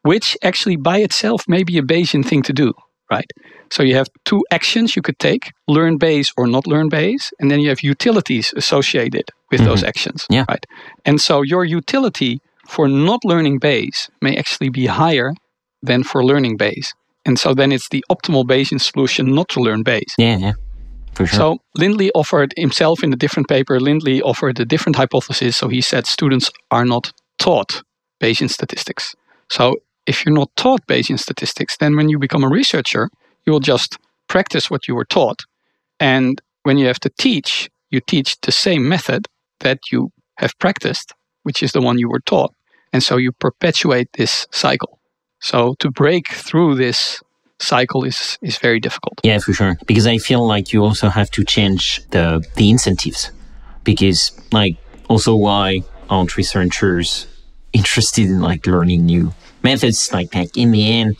[0.03, 2.73] which actually by itself may be a Bayesian thing to do,
[3.11, 3.31] right?
[3.71, 7.51] So you have two actions you could take learn Bayes or not learn Bayes, and
[7.51, 9.89] then you have utilities associated with those mm-hmm.
[9.89, 10.45] actions, Yeah.
[10.49, 10.65] right?
[11.05, 15.33] And so your utility for not learning Bayes may actually be higher
[15.83, 16.95] than for learning Bayes.
[17.27, 20.15] And so then it's the optimal Bayesian solution not to learn Bayes.
[20.19, 20.53] Yeah, yeah,
[21.13, 21.39] for sure.
[21.39, 25.57] So Lindley offered himself in a different paper, Lindley offered a different hypothesis.
[25.57, 27.83] So he said students are not taught
[28.21, 29.15] Bayesian statistics.
[29.51, 29.77] So
[30.11, 33.09] if you're not taught Bayesian statistics, then when you become a researcher,
[33.47, 33.97] you will just
[34.27, 35.41] practice what you were taught.
[36.01, 39.29] And when you have to teach, you teach the same method
[39.61, 42.53] that you have practiced, which is the one you were taught.
[42.93, 44.99] And so you perpetuate this cycle.
[45.39, 47.23] So to break through this
[47.61, 49.21] cycle is, is very difficult.
[49.23, 49.77] Yeah, for sure.
[49.87, 53.31] Because I feel like you also have to change the the incentives.
[53.85, 54.77] Because like
[55.09, 57.27] also why aren't researchers
[57.73, 60.13] interested in like learning new methods?
[60.13, 61.17] Like like in the end,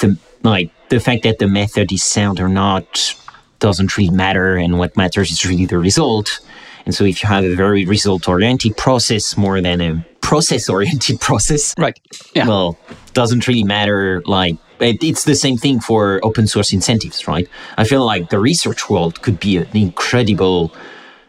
[0.00, 3.14] the like the fact that the method is sound or not
[3.58, 6.40] doesn't really matter and what matters is really the result.
[6.84, 11.20] And so if you have a very result oriented process more than a process oriented
[11.28, 11.98] process, Right.
[12.34, 12.48] Yeah.
[12.48, 12.76] well,
[13.12, 14.20] doesn't really matter.
[14.26, 17.48] Like it's the same thing for open source incentives, right?
[17.78, 20.74] I feel like the research world could be an incredible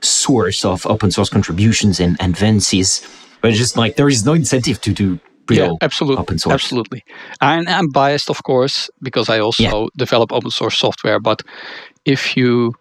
[0.02, 3.06] source of open source contributions and advances,
[3.42, 6.54] but just like there is no incentive to do real yeah, absolutely, open source.
[6.54, 7.04] Absolutely.
[7.42, 9.88] And I'm biased, of course, because I also Yeah.
[9.98, 11.20] develop open source software.
[11.20, 11.42] But
[12.06, 12.74] if you,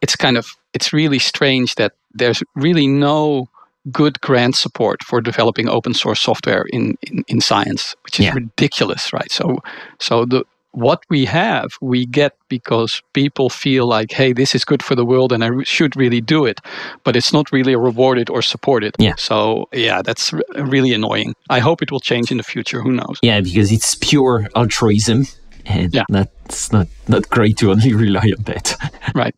[0.00, 3.48] it's kind of, it's really strange that there's really no
[3.90, 8.34] good grant support for developing open source software in, in, in science, which is Yeah.
[8.34, 9.30] ridiculous, right?
[9.32, 9.58] So,
[9.98, 14.82] so the, what we have, we get because people feel like, hey, this is good
[14.82, 16.60] for the world and I re- should really do it,
[17.04, 18.94] but it's not really rewarded or supported.
[18.98, 19.14] Yeah.
[19.16, 21.34] So, yeah, that's r- really annoying.
[21.50, 22.80] I hope it will change in the future.
[22.82, 23.18] Who knows?
[23.22, 25.26] Yeah, because it's pure altruism,
[25.66, 26.04] and Yeah.
[26.08, 28.76] that's not not great to only rely on that.
[29.14, 29.34] Right.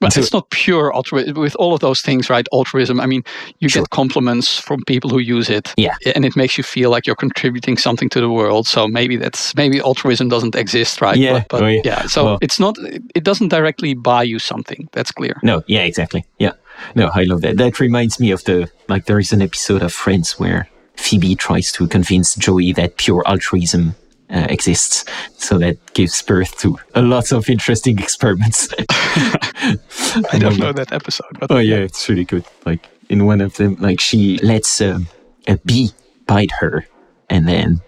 [0.00, 1.34] But So- it's not pure altruism.
[1.34, 2.46] With all of those things, right?
[2.52, 3.00] Altruism.
[3.00, 3.22] I mean,
[3.58, 3.82] you Sure.
[3.82, 5.94] get compliments from people who use it, Yeah.
[6.14, 8.66] and it makes you feel like you're contributing something to the world.
[8.68, 11.16] So maybe that's maybe altruism doesn't exist, right?
[11.16, 11.32] Yeah.
[11.32, 11.80] But, but Oh, yeah.
[11.84, 12.06] yeah.
[12.06, 12.76] So Well- it's not.
[13.14, 14.88] It doesn't directly buy you something.
[14.92, 15.34] That's clear.
[15.42, 16.24] No, yeah, exactly.
[16.38, 16.52] Yeah.
[16.94, 17.56] No, I love that.
[17.56, 21.72] That reminds me of the like there is an episode of Friends where Phoebe tries
[21.72, 23.94] to convince Joey that pure altruism
[24.30, 25.04] uh, exists.
[25.36, 28.68] So that gives birth to a lot of interesting experiments.
[28.80, 32.44] I don't know that episode, but Oh yeah, it's really good.
[32.64, 35.06] Like in one of them, like she lets um,
[35.46, 35.90] a bee
[36.26, 36.86] bite her
[37.30, 37.80] and then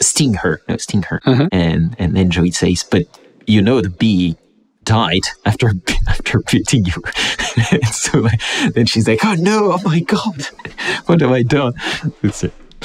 [0.00, 1.20] sting her, no, sting her,
[1.52, 3.04] and and then Joey says, "But
[3.46, 4.36] you know the bee
[4.84, 5.72] died after
[6.08, 7.02] after biting you."
[7.70, 8.40] and so like,
[8.72, 9.72] then she's like, "Oh no!
[9.72, 10.42] Oh my god!
[11.06, 11.74] What have I done?"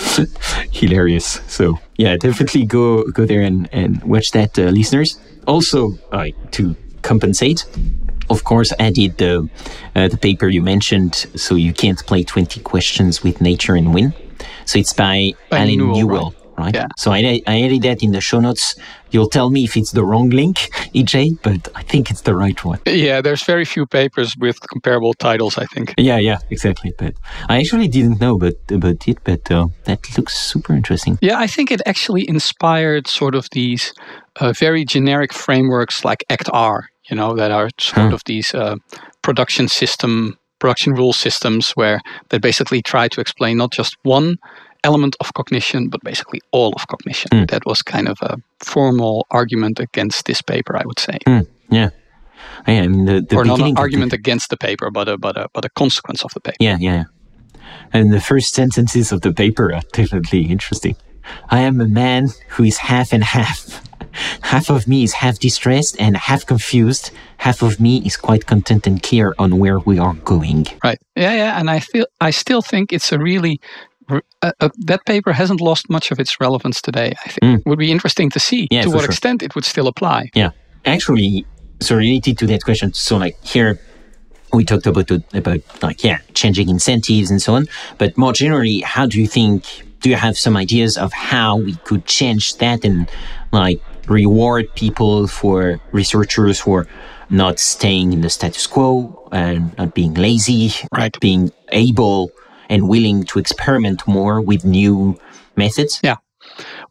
[0.72, 1.42] Hilarious.
[1.48, 5.20] So yeah, definitely go go there and and watch that, uh, listeners.
[5.48, 7.66] Also, uh, to compensate,
[8.30, 9.50] of course, added the
[9.96, 14.14] uh, the paper you mentioned, so you can't play twenty questions with nature and win.
[14.66, 16.76] So it's by, By Allen Newell, Newell, right?
[16.76, 16.88] Yeah.
[16.98, 18.76] So I I added that in the show notes.
[19.12, 20.58] You'll tell me if it's the wrong link,
[20.94, 22.80] EJ, but I think it's the right one.
[22.86, 25.58] yeah, there's very few papers with comparable titles.
[25.58, 25.94] I think.
[25.98, 26.92] Yeah, yeah, exactly.
[26.98, 27.14] But
[27.50, 31.18] I actually didn't know about about it, but uh, that looks super interesting.
[31.22, 33.94] Yeah, I think it actually inspired sort of these
[34.42, 38.14] uh, very generic frameworks like ACT-R, you know, that are sort Huh.
[38.16, 38.76] of these uh,
[39.22, 44.36] production system, production rule systems where they basically try to explain not just one
[44.84, 47.30] element of cognition, but basically all of cognition.
[47.32, 47.46] Hmm.
[47.46, 51.18] That was kind of a formal argument against this paper, I would say.
[51.26, 51.90] Hmm, yeah.
[52.68, 55.08] Yeah, I mean the, the or not an of the- argument against the paper, but
[55.08, 56.58] a, but a, but a consequence of the paper.
[56.60, 56.96] Yeah, yeah.
[56.96, 57.04] yeah.
[57.94, 60.96] And the first sentences of the paper are definitely interesting.
[61.50, 63.82] I am a man who is half and half.
[64.42, 67.12] Half of me is half distressed and half confused.
[67.38, 70.66] Half of me is quite content and clear on where we are going.
[70.84, 71.00] Right.
[71.16, 71.60] Yeah, yeah.
[71.60, 73.62] And I feel I still think it's a really
[74.10, 77.14] uh, uh, that paper hasn't lost much of its relevance today.
[77.26, 78.68] I think it would be interesting to see.
[78.72, 79.10] Yeah, to what sure.
[79.10, 80.30] extent it would still apply.
[80.34, 80.52] Yeah.
[80.86, 81.46] Actually,
[81.82, 83.80] so related to that question, so like here
[84.54, 87.68] we talked about about like yeah, changing incentives and so on.
[87.98, 89.66] But more generally, how do you think
[90.02, 93.10] do you have some ideas of how we could change that and
[93.52, 96.88] like reward people for researchers for
[97.30, 101.16] not staying in the status quo and not being lazy, Right.
[101.20, 102.32] being able
[102.70, 105.20] and willing to experiment more with new
[105.56, 106.00] methods?
[106.04, 106.18] Yeah.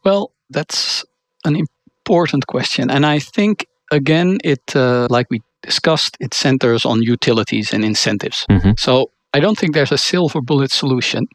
[0.05, 1.05] Well, that's
[1.45, 7.03] an important question, and I think again, it uh, like we discussed, it centers on
[7.03, 8.47] utilities and incentives.
[8.51, 8.79] Mhm.
[8.79, 11.27] So I don't think there's a silver bullet solution,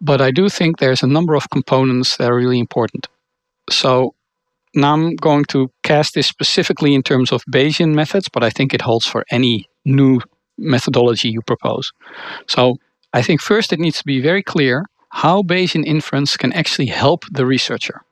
[0.00, 3.08] but I do think there's a number of components that are really important.
[3.70, 4.14] So
[4.74, 8.74] now I'm going to cast this specifically in terms of Bayesian methods, but I think
[8.74, 10.20] it holds for any new
[10.58, 11.92] methodology you propose.
[12.46, 12.76] So
[13.14, 17.24] I think first it needs to be very clear how Bayesian inference can actually help
[17.30, 18.02] the researcher,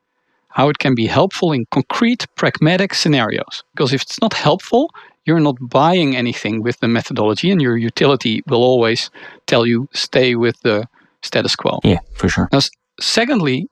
[0.47, 3.63] how it can be helpful in concrete, pragmatic scenarios.
[3.75, 4.89] Because if it's not helpful,
[5.25, 9.11] you're not buying anything with the methodology, and your utility will always
[9.45, 10.87] tell you stay with the
[11.21, 11.79] status quo.
[11.83, 12.47] Yeah, for sure.
[12.53, 12.61] Now,
[12.99, 13.67] secondly,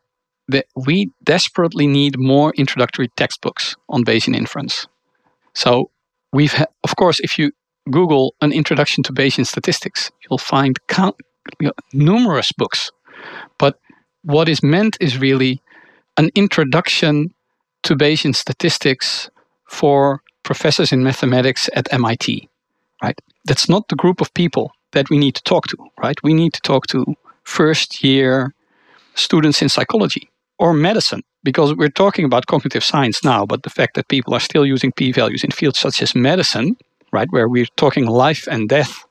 [0.50, 4.86] that we desperately need more introductory textbooks on Bayesian inference.
[5.54, 5.92] So
[6.34, 7.52] we've, ha- of course, if you
[7.92, 11.16] Google an introduction to Bayesian statistics, you'll find count,
[11.60, 12.92] you know, numerous books.
[13.58, 13.80] But
[14.24, 15.62] what is meant is really
[16.18, 17.34] an introduction
[17.84, 19.30] to Bayesian statistics
[19.70, 22.50] for professors in mathematics at MIT,
[23.04, 23.20] right?
[23.46, 26.18] That's not the group of people that we need to talk to, right?
[26.24, 28.54] We need to talk to first year
[29.16, 33.96] students in psychology or medicine because we're talking about cognitive science now, but the fact
[33.96, 36.76] that people are still using p values in fields such as medicine,
[37.12, 39.06] right, where we're talking life and death,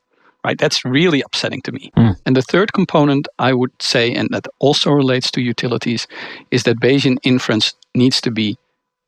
[0.44, 1.90] right, that's really upsetting to me.
[1.96, 2.16] Mm.
[2.26, 6.06] And the third component I would say, and that also relates to utilities,
[6.50, 8.56] is that Bayesian inference needs to be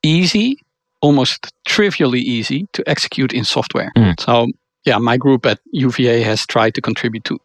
[0.03, 0.57] easy,
[1.01, 3.93] almost trivially easy to execute in software.
[3.97, 4.21] Mm.
[4.21, 4.47] So,
[4.85, 7.39] yeah, my group at UVA has tried to contribute to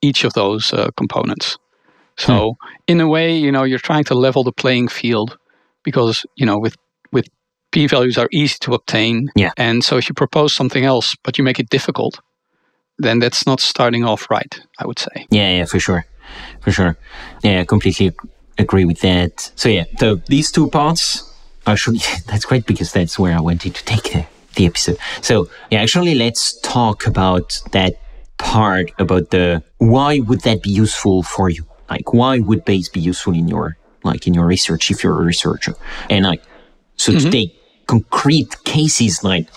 [0.00, 1.58] each of those uh, components.
[2.16, 2.56] So,
[2.88, 5.38] in a way, you know, you're trying to level the playing field
[5.84, 6.76] because, you know, with
[7.12, 7.28] with
[7.72, 9.30] p values are easy to obtain.
[9.34, 9.50] Yeah.
[9.56, 12.20] And so if you propose something else but you make it difficult,
[12.98, 15.26] then that's not starting off right, I would say.
[15.30, 16.04] Yeah, yeah, for sure,
[16.60, 16.96] for sure.
[17.42, 18.12] Yeah, I completely
[18.58, 19.52] agree with that.
[19.54, 21.24] So yeah, so these two parts
[21.66, 24.26] actually that's great because that's where I wanted to take the,
[24.56, 24.98] the episode.
[25.22, 28.00] So yeah, actually, let's talk about that
[28.38, 31.64] part about the why would that be useful for you?
[31.90, 35.24] Like, why would Bayes be useful in your like in your research if you're a
[35.24, 35.74] researcher?
[36.10, 36.42] And like,
[36.96, 37.30] so to mm-hmm.
[37.30, 37.57] take
[37.88, 39.48] concrete cases like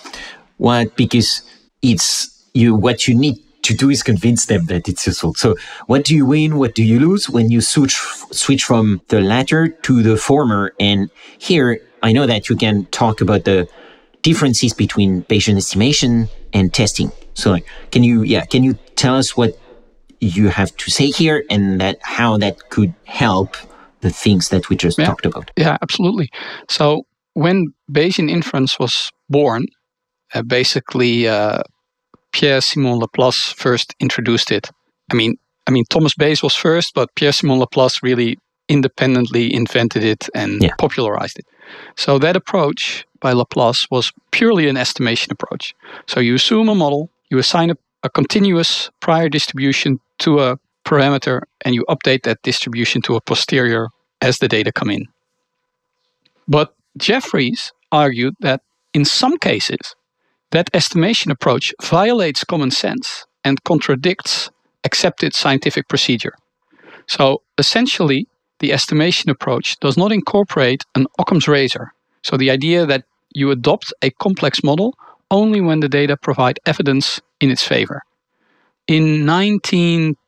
[0.56, 1.42] what because
[1.82, 5.34] it's you what you need to do is convince them that it's useful.
[5.34, 5.54] So
[5.86, 6.58] what do you win?
[6.58, 7.94] What do you lose when you switch
[8.32, 10.72] switch from the latter to the former?
[10.80, 13.68] And here I know that you can talk about the
[14.22, 17.12] differences between Bayesian estimation and testing.
[17.34, 17.58] So
[17.92, 19.56] can you yeah can you tell us what
[20.20, 23.56] you have to say here and that how that could help
[24.00, 25.06] the things that we just yeah.
[25.06, 25.50] talked about?
[25.56, 26.30] Yeah, absolutely.
[26.68, 29.66] So when Bayesian inference was born,
[30.34, 31.62] uh, basically uh,
[32.32, 34.70] Pierre-Simon Laplace first introduced it.
[35.10, 40.28] I mean, I mean Thomas Bayes was first, but Pierre-Simon Laplace really independently invented it
[40.34, 40.74] and yeah.
[40.78, 41.46] popularized it.
[41.96, 45.74] So that approach by Laplace was purely an estimation approach.
[46.06, 51.42] So you assume a model, you assign a, a continuous prior distribution to a parameter,
[51.64, 53.88] and you update that distribution to a posterior
[54.20, 55.06] as the data come in.
[56.48, 58.62] But Jeffreys argued that
[58.94, 59.94] in some cases,
[60.50, 64.50] that estimation approach violates common sense and contradicts
[64.84, 66.34] accepted scientific procedure.
[67.08, 68.26] So essentially,
[68.58, 71.92] the estimation approach does not incorporate an Occam's razor.
[72.22, 74.94] So the idea that you adopt a complex model
[75.30, 78.02] only when the data provide evidence in its favor.
[78.86, 79.24] In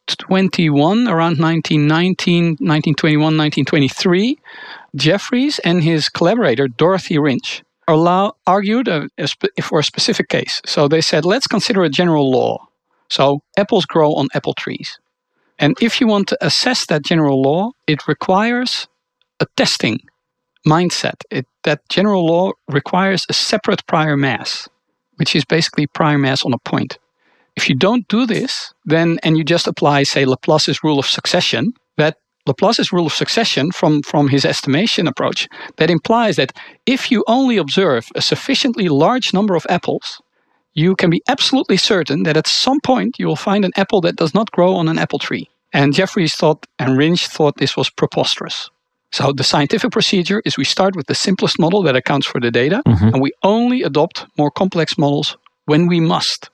[0.06, 4.38] 1921, around 1919, 1921, 1923,
[4.94, 9.28] Jeffreys and his collaborator Dorothy Wrinch allow, argued a, a
[9.62, 10.60] for a specific case.
[10.66, 12.66] So they said, let's consider a general law.
[13.10, 14.98] So apples grow on apple trees.
[15.58, 18.88] And if you want to assess that general law, it requires
[19.40, 20.00] a testing
[20.66, 21.22] mindset.
[21.30, 24.68] It, that general law requires a separate prior mass,
[25.16, 26.98] which is basically prior mass on a point.
[27.56, 31.72] If you don't do this, then and you just apply, say, Laplace's rule of succession,
[31.96, 36.52] that Laplace's rule of succession from, from his estimation approach, that implies that
[36.84, 40.20] if you only observe a sufficiently large number of apples,
[40.74, 44.16] you can be absolutely certain that at some point you will find an apple that
[44.16, 45.48] does not grow on an apple tree.
[45.72, 48.70] And Jeffreys thought, and Wrinch thought this was preposterous.
[49.12, 52.50] So the scientific procedure is we start with the simplest model that accounts for the
[52.50, 53.08] data, mm-hmm.
[53.08, 55.36] and we only adopt more complex models
[55.66, 56.50] when we must.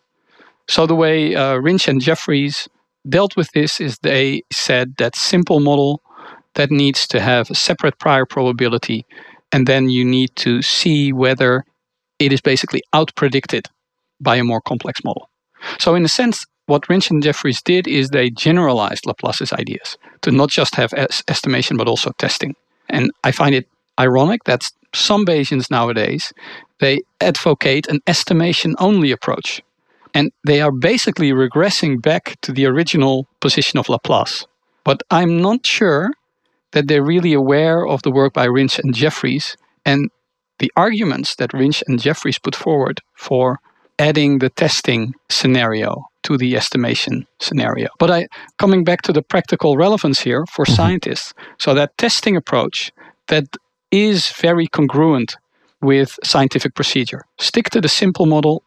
[0.71, 2.69] So the way uh, Wrinch and Jeffreys
[3.09, 6.01] dealt with this is they said that simple model
[6.55, 9.05] that needs to have a separate prior probability,
[9.51, 11.65] and then you need to see whether
[12.21, 13.67] it is basically out predicted
[14.21, 15.29] by a more complex model.
[15.81, 20.31] So, in a sense, what Wrinch and Jeffreys did is they generalized Laplace's ideas to
[20.31, 22.55] not just have es- estimation but also testing.
[22.89, 23.67] And I find it
[23.99, 26.33] ironic that some Bayesians nowadays
[26.79, 29.63] they advocate an estimation only approach
[30.15, 34.47] and they are basically regressing back to the original position of Laplace.
[34.85, 36.11] But I'm not sure
[36.73, 40.11] that they're really aware of the work by Wrinch and Jeffreys and
[40.59, 43.59] the arguments that Wrinch and Jeffreys put forward for
[43.99, 47.89] adding the testing scenario to the estimation scenario.
[47.99, 50.75] But I coming back to the practical relevance here for mm-hmm.
[50.75, 51.35] scientists.
[51.59, 52.93] So that testing approach
[53.29, 53.57] that
[53.91, 55.37] is very congruent
[55.83, 57.25] with scientific procedure.
[57.39, 58.63] Stick to the simple model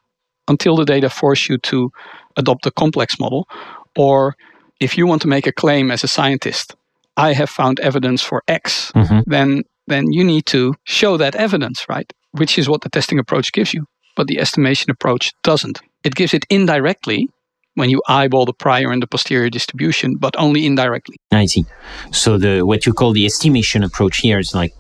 [0.48, 1.92] until the data force you to
[2.38, 3.48] adopt a complex model.
[3.96, 4.36] Or
[4.80, 6.76] if you want to make a claim as a scientist,
[7.16, 9.20] I have found evidence for X, mm-hmm.
[9.28, 12.12] then then you need to show that evidence, right?
[12.32, 13.86] Which is what the testing approach gives you.
[14.16, 15.82] But the estimation approach doesn't.
[16.04, 17.28] It gives it indirectly
[17.76, 21.18] when you eyeball the prior and the posterior distribution, but only indirectly.
[21.32, 21.66] I see.
[22.12, 24.74] So the what you call the estimation approach here is like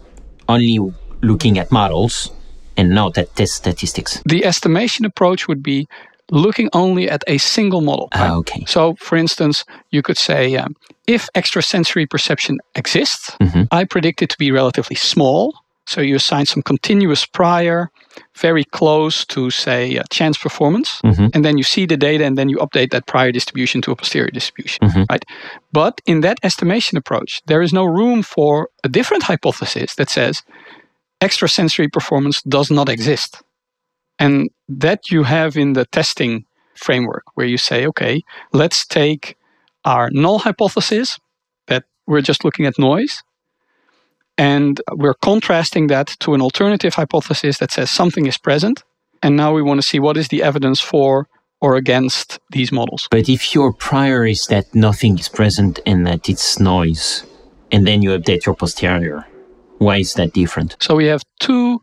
[0.48, 0.80] only
[1.22, 2.32] looking at models
[2.78, 4.22] and not at test statistics.
[4.26, 5.88] The estimation approach would be
[6.32, 8.10] looking only at a single model.
[8.14, 8.30] Right?
[8.30, 8.66] Ah, okay.
[8.66, 10.76] So, for instance, you could say um,
[11.08, 13.64] if extrasensory perception exists, mm-hmm.
[13.72, 15.54] I predict it to be relatively small.
[15.86, 17.92] So you assign some continuous prior,
[18.38, 21.28] very close to, say, chance performance, mm-hmm.
[21.34, 23.96] and then you see the data, and then you update that prior distribution to a
[23.96, 25.04] posterior distribution, mm-hmm.
[25.10, 25.26] right?
[25.74, 30.42] But in that estimation approach, there is no room for a different hypothesis that says
[31.24, 33.42] extrasensory performance does not exist.
[34.20, 36.46] And that you have in the testing
[36.76, 38.22] framework, where you say, okay,
[38.52, 39.38] let's take
[39.86, 41.20] our null hypothesis
[41.68, 43.24] that we're just looking at noise,
[44.38, 48.84] and we're contrasting that to an alternative hypothesis that says something is present.
[49.22, 51.28] And now we want to see what is the evidence for
[51.62, 53.08] or against these models.
[53.10, 57.26] But if your prior is that nothing is present and that it's noise,
[57.72, 59.26] and then you update your posterior,
[59.84, 60.78] why is that different?
[60.80, 61.80] So we have two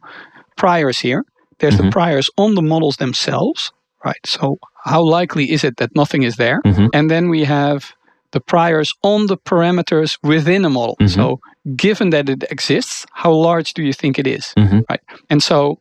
[0.56, 1.24] priors here.
[1.58, 1.86] There's mm-hmm.
[1.86, 3.72] the priors on the models themselves,
[4.04, 4.20] right?
[4.26, 6.60] So how likely is it that nothing is there?
[6.62, 6.86] Mm-hmm.
[6.92, 7.92] And then we have
[8.32, 10.96] the priors on the parameters within a model.
[11.00, 11.14] Mm-hmm.
[11.14, 11.40] So
[11.76, 14.54] given that it exists, how large do you think it is?
[14.56, 14.80] Mm-hmm.
[14.88, 15.00] Right.
[15.28, 15.80] And so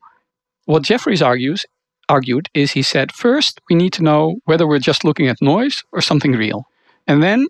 [0.66, 1.66] what Jeffreys argues,
[2.10, 5.84] argued is he said, first, we need to know whether we're just looking at noise
[5.92, 6.66] or something real.
[7.08, 7.48] And then,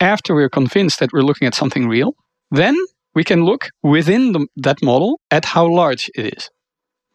[0.00, 2.14] after we're convinced that we're looking at something real,
[2.50, 2.76] then
[3.14, 6.50] we can look within the, that model at how large it is.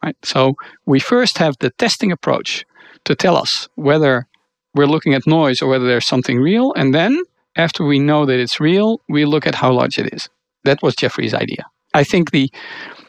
[0.02, 0.16] Right?
[0.24, 0.54] So
[0.86, 2.64] we first have the testing approach
[3.04, 4.26] to tell us whether
[4.74, 6.72] we're looking at noise or whether there's something real.
[6.74, 7.22] And then,
[7.56, 10.28] after we know that it's real, we look at how large it is.
[10.64, 11.64] That was Jeffreys' idea.
[11.92, 12.50] I think the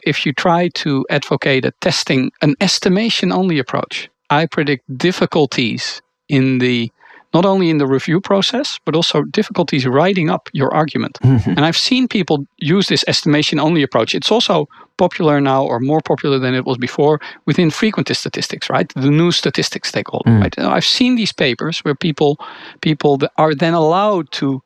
[0.02, 6.58] if you try to advocate a testing, an estimation only approach, I predict difficulties in
[6.58, 6.90] the
[7.34, 11.18] not only in the review process, but also difficulties writing up your argument.
[11.22, 11.50] Mm-hmm.
[11.50, 14.14] And I've seen people use this estimation only approach.
[14.14, 14.68] It's also
[14.98, 18.92] popular now, or more popular than it was before, within frequentist statistics, right?
[18.94, 20.30] The new statistics they call it.
[20.40, 20.58] Right?
[20.58, 22.38] I've seen these papers where people
[22.80, 24.62] people are then allowed to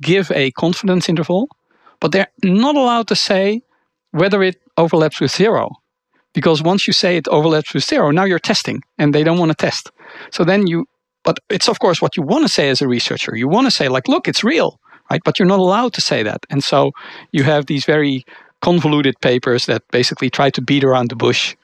[0.00, 1.48] give a confidence interval,
[2.00, 3.62] but they're not allowed to say
[4.10, 5.70] whether it overlaps with zero.
[6.34, 9.50] Because once you say it overlaps with zero, now you're testing and they don't want
[9.50, 9.90] to test.
[10.30, 10.86] So then you
[11.28, 13.32] but it's of course what you want to say as a researcher.
[13.36, 14.70] You want to say like, look, it's real,
[15.10, 15.22] right?
[15.26, 16.40] But you're not allowed to say that.
[16.52, 16.78] And so
[17.36, 18.24] you have these very
[18.68, 21.54] convoluted papers that basically try to beat around the bush.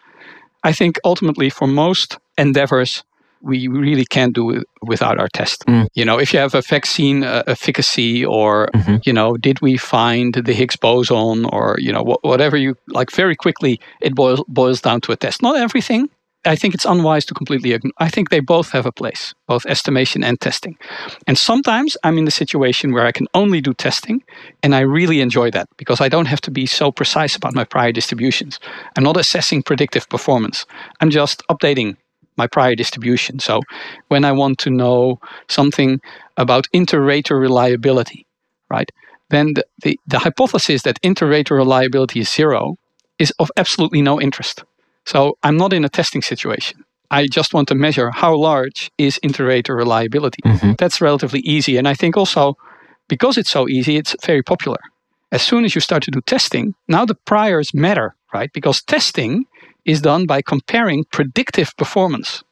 [0.71, 3.05] I think ultimately for most endeavors,
[3.41, 5.65] we really can't do it without our test.
[5.95, 8.69] You know, if you have a vaccine uh, efficacy or,
[9.07, 13.11] you know, did we find the Higgs boson or, you know, wh- whatever you like,
[13.12, 15.43] very quickly it boils, boils down to a test.
[15.43, 16.09] Not everything.
[16.47, 17.93] I think it's unwise to completely ignore.
[17.99, 20.77] I think they both have a place, both estimation and testing.
[21.27, 24.23] And sometimes I'm in the situation where I can only do testing,
[24.63, 27.65] and I really enjoy that because I don't have to be so precise about my
[27.65, 28.61] prior distributions.
[28.97, 30.67] I'm not assessing predictive performance.
[31.01, 31.97] I'm just updating
[32.37, 33.39] my prior distribution.
[33.39, 33.61] So
[34.09, 36.01] when I want to know something
[36.37, 38.27] about inter-rater reliability,
[38.69, 38.91] right,
[39.31, 42.77] then the, the, the hypothesis that inter-rater reliability is zero
[43.19, 44.65] is of absolutely no interest.
[45.07, 46.85] So I'm not in a testing situation.
[47.11, 50.43] I just want to measure how large is inter-rater reliability.
[50.45, 50.73] Mm-hmm.
[50.79, 51.77] That's relatively easy.
[51.77, 52.57] And I think also
[53.09, 54.79] because it's so easy, it's very popular.
[55.31, 58.51] As soon as you start to do testing, now the priors matter, right?
[58.53, 59.45] Because testing
[59.85, 62.43] is done by comparing predictive performance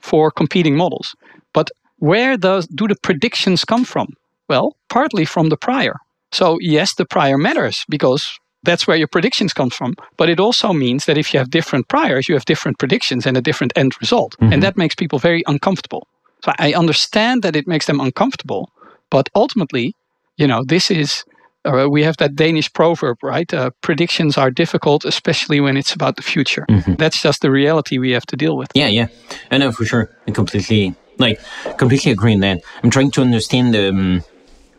[0.00, 1.14] for competing models.
[1.52, 4.14] But where does do the predictions come from?
[4.48, 5.96] Well, partly from the prior.
[6.32, 9.94] So yes, the prior matters because that's where your predictions come from.
[10.16, 13.36] But it also means that if you have different priors, you have different predictions and
[13.36, 14.36] a different end result.
[14.52, 16.06] And that makes people very uncomfortable.
[16.44, 18.70] So I understand that it makes them uncomfortable,
[19.10, 19.94] but ultimately,
[20.36, 21.24] you know, this is
[21.64, 23.52] uh, we have that Danish proverb, right?
[23.52, 26.64] Uh, predictions are difficult, especially when it's about the future.
[26.96, 28.70] That's just the reality we have to deal with.
[28.74, 29.08] Yeah, yeah.
[29.50, 30.10] I know for sure.
[30.26, 31.38] I completely like
[31.76, 32.62] completely agree on that.
[32.82, 34.22] I'm trying to understand the um,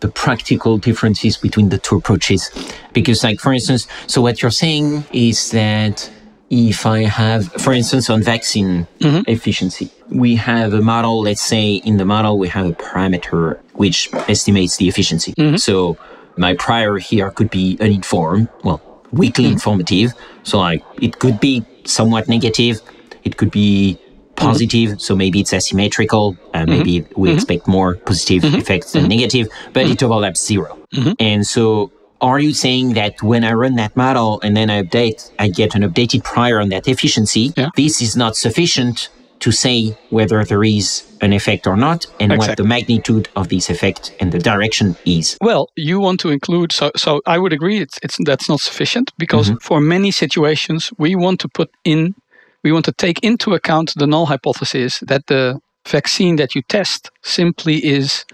[0.02, 2.52] the practical differences between the two approaches
[2.93, 6.12] because, like, for instance, so what you're saying is that
[6.49, 9.24] if I have, for instance, on vaccine mm-hmm.
[9.28, 11.22] efficiency, we have a model.
[11.22, 15.34] Let's say in the model we have a parameter which estimates the efficiency.
[15.34, 15.56] Mm-hmm.
[15.56, 15.97] So
[16.36, 18.82] my prior here could be uninformed, well,
[19.14, 19.54] weakly mm-hmm.
[19.54, 20.14] informative.
[20.43, 22.82] So like it could be somewhat negative.
[23.24, 23.97] It could be
[24.42, 24.52] Mm-hmm.
[24.52, 25.02] positive.
[25.02, 26.38] So maybe it's asymmetrical.
[26.54, 26.70] Uh, mm-hmm.
[26.70, 27.38] maybe we mm-hmm.
[27.38, 30.78] expect more positive effects than negative, but it overlaps 0
[31.20, 35.32] And so are you saying that when I run that model and then I update,
[35.39, 37.54] I get an updated prior on that efficiency?
[37.58, 37.70] Yeah.
[37.76, 39.10] This is not sufficient
[39.42, 43.70] to say whether there is an effect or not and what the magnitude of this
[43.70, 45.38] effect and the direction is.
[45.42, 49.12] Well, you want to include so so I would agree it's it's that's not sufficient
[49.18, 52.16] because for many situations we want to put in
[52.64, 57.09] we want to take into account the null hypothesis that the vaccine that you test
[57.24, 58.26] simply is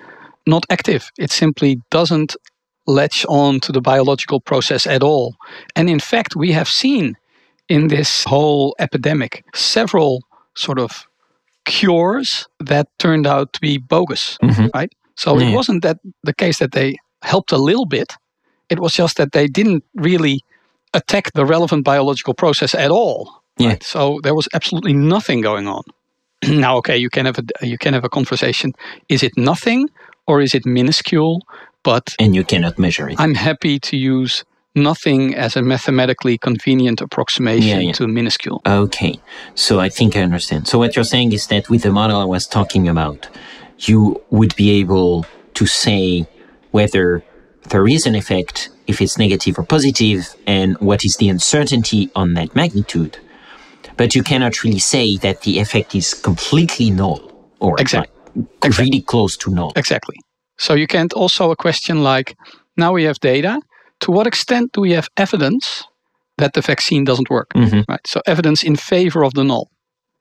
[0.45, 1.11] not active.
[1.17, 2.35] It simply doesn't
[2.85, 5.35] latch on to the biological process at all.
[5.75, 7.17] And in fact, we have seen
[7.69, 10.23] in this whole epidemic several
[10.55, 11.05] sort of
[11.65, 14.67] cures that turned out to be bogus, mm-hmm.
[14.73, 14.91] right?
[15.15, 15.47] So Yeah.
[15.47, 18.13] it wasn't that the case that they helped a little bit.
[18.69, 20.41] It was just that they didn't really
[20.93, 23.36] attack the relevant biological process at all.
[23.57, 23.69] Yeah.
[23.69, 23.83] right?
[23.83, 25.83] So there was absolutely nothing going on.
[26.47, 28.73] now, okay, you can have a you can have a conversation.
[29.09, 29.89] Is it nothing
[30.27, 31.41] or is it minuscule?
[31.83, 33.19] But And you cannot measure it.
[33.19, 34.43] I'm happy to use
[34.75, 37.93] nothing as a mathematically convenient approximation Yeah, yeah.
[37.93, 38.61] to minuscule.
[38.65, 39.19] Okay,
[39.55, 40.67] so I think I understand.
[40.67, 43.27] So what you're saying is that with the model I was talking about,
[43.79, 46.27] you would be able to say
[46.71, 47.23] whether
[47.69, 52.33] there is an effect, if it's negative or positive, and what is the uncertainty on
[52.35, 53.17] that magnitude.
[53.97, 57.19] But you cannot really say that the effect is completely null
[57.59, 58.11] or Exact-
[58.63, 59.73] like really close to null.
[59.75, 60.17] Exactly.
[60.57, 62.35] So you can't also a question like
[62.77, 63.59] now we have data.
[64.01, 65.83] To what extent do we have evidence
[66.37, 67.47] that the vaccine doesn't work?
[67.55, 67.83] Mhm.
[67.87, 68.05] Right.
[68.05, 69.69] So evidence in favor of the null.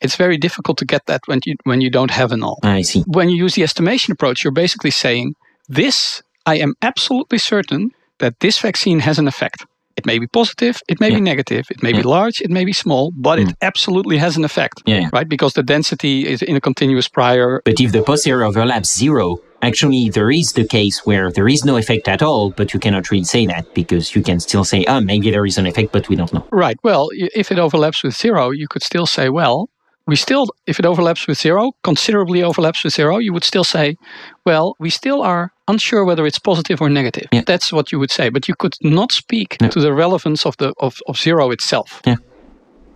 [0.01, 2.59] It's very difficult to get that when you when you don't have a null.
[2.62, 3.03] I see.
[3.07, 5.35] When you use the estimation approach, you're basically saying
[5.68, 9.64] this I am absolutely certain that this vaccine has an effect.
[9.97, 11.16] It may be positive, it may Yeah.
[11.16, 13.55] be negative, it may be large, it may be small, but it mm.
[13.62, 14.82] absolutely has an effect.
[14.84, 15.09] Yeah, yeah.
[15.12, 15.28] Right?
[15.28, 17.62] Because the density is in a continuous prior.
[17.64, 21.76] But if the posterior overlaps zero, actually there is the case where there is no
[21.76, 25.01] effect at all, but you cannot really say that because you can still say, oh,
[25.01, 26.47] maybe there is an effect, but we don't know.
[26.53, 26.76] Right.
[26.84, 29.70] Well, if it overlaps with zero, you could still say, well,
[30.07, 33.97] we still, if it overlaps with zero, considerably overlaps with zero, you would still say,
[34.44, 37.29] well, we still are unsure whether it's positive or negative.
[37.33, 37.43] Yeah.
[37.47, 38.31] That's what you would say.
[38.31, 42.01] But you could not speak to the relevance of the of, of zero itself.
[42.05, 42.17] Yeah.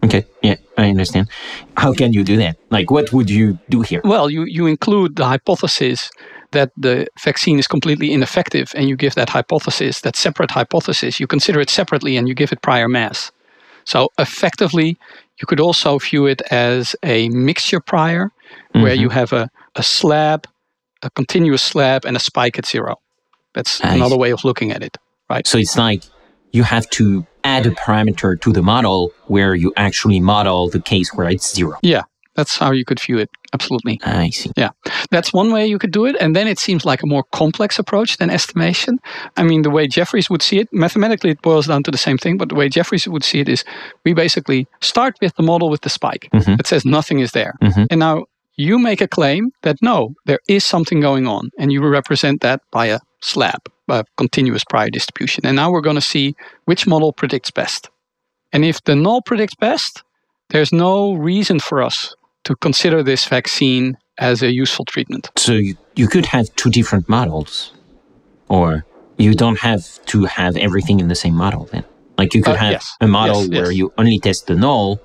[0.02, 1.28] Okay, yeah, I understand.
[1.76, 2.56] How can you do that?
[2.70, 4.00] Like, what would you do here?
[4.02, 6.10] Well, you, you include the hypothesis
[6.52, 11.26] that the vaccine is completely ineffective and you give that hypothesis, that separate hypothesis, you
[11.26, 13.30] consider it separately and you give it prior mass.
[13.84, 14.96] So effectively,
[15.38, 18.30] you could also view it as a mixture prior
[18.72, 19.02] where Mm-hmm.
[19.02, 20.46] you have a, a slab,
[21.02, 22.96] a continuous slab, and a spike at zero.
[23.54, 24.96] That's I another way of looking at it,
[25.28, 25.46] right?
[25.46, 26.02] So it's like
[26.52, 31.12] you have to add a parameter to the model where you actually model the case
[31.14, 31.78] where it's zero.
[31.82, 32.02] Yeah,
[32.34, 33.30] that's how you could view it.
[33.52, 33.98] Absolutely.
[34.04, 34.52] I see.
[34.56, 34.70] Yeah,
[35.10, 36.14] that's one way you could do it.
[36.20, 38.98] And then it seems like a more complex approach than estimation.
[39.36, 42.16] I mean, the way Jeffreys would see it, mathematically, it boils down to the same
[42.18, 42.36] thing.
[42.38, 43.64] But the way Jeffreys would see it is
[44.04, 46.58] we basically start with the model with the spike Mhm.
[46.58, 47.54] that says nothing is there.
[47.60, 47.88] Mhm.
[47.90, 48.26] And now
[48.60, 51.50] you make a claim that no, there is something going on.
[51.58, 55.46] And you represent that by a slab, by a continuous prior distribution.
[55.46, 56.34] And now we're going to see
[56.66, 57.88] which model predicts best.
[58.52, 60.02] And if the null predicts best,
[60.50, 65.30] there's no reason for us to consider this vaccine as a useful treatment.
[65.36, 67.72] So you, you could have two different models,
[68.48, 68.84] or
[69.16, 71.84] you don't have to have everything in the same model then.
[72.18, 72.96] Like you could Uh, have yes.
[73.00, 73.78] a model Yes, where yes.
[73.78, 75.00] you only test the null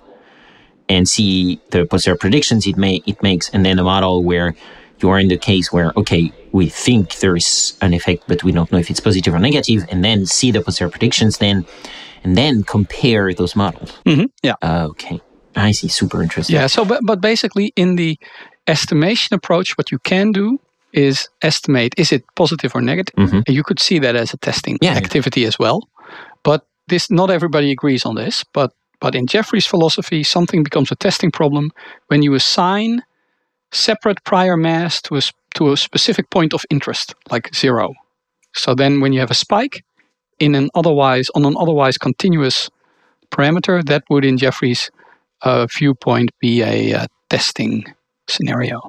[0.89, 4.55] and see the posterior predictions it may it makes, and then a model where
[5.01, 8.51] you are in the case where okay we think there is an effect, but we
[8.51, 11.65] don't know if it's positive or negative, and then see the posterior predictions then,
[12.23, 13.91] and then compare those models.
[14.05, 14.25] mm-hmm.
[14.41, 14.55] yeah.
[14.63, 15.19] Okay,
[15.55, 15.89] I see.
[15.89, 16.55] Super interesting.
[16.55, 16.67] Yeah.
[16.67, 18.17] So, but, but basically, in the
[18.67, 20.59] estimation approach, what you can do
[20.93, 23.15] is estimate is it positive or negative.
[23.15, 23.43] Mhm.
[23.45, 24.95] And you could see that as a testing Yeah.
[24.95, 25.81] activity as well.
[26.43, 28.45] But this, not everybody agrees on this.
[28.53, 31.71] But but in Jeffreys' philosophy, something becomes a testing problem
[32.07, 33.03] when you assign
[33.71, 35.21] separate prior mass to a
[35.55, 37.93] to a specific point of interest, like zero.
[38.53, 39.83] So then, when you have a spike
[40.39, 42.69] in an otherwise on an otherwise continuous
[43.31, 44.89] parameter, that would, in Jeffreys'
[45.41, 47.85] uh, viewpoint, be a uh, testing
[48.27, 48.81] scenario.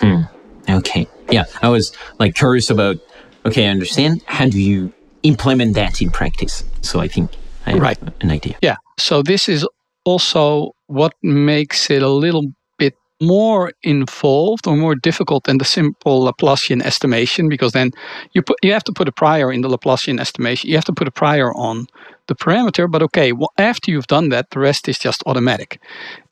[0.68, 1.06] Okay.
[1.30, 2.96] Yeah, I was like curious about.
[3.44, 4.22] Okay, I understand.
[4.26, 4.92] How do you
[5.22, 6.64] implement that in practice?
[6.82, 7.30] So I think
[7.64, 7.98] I have Right.
[8.20, 8.56] an idea.
[8.60, 8.76] Yeah.
[8.98, 9.64] So this is
[10.06, 12.44] also what makes it a little
[12.78, 17.90] bit more involved or more difficult than the simple Laplacian estimation, because then
[18.32, 20.70] you put you have to put a prior in the Laplacian estimation.
[20.70, 21.86] You have to put a prior on
[22.28, 22.90] the parameter.
[22.90, 25.80] But okay, well, after you've done that, the rest is just automatic,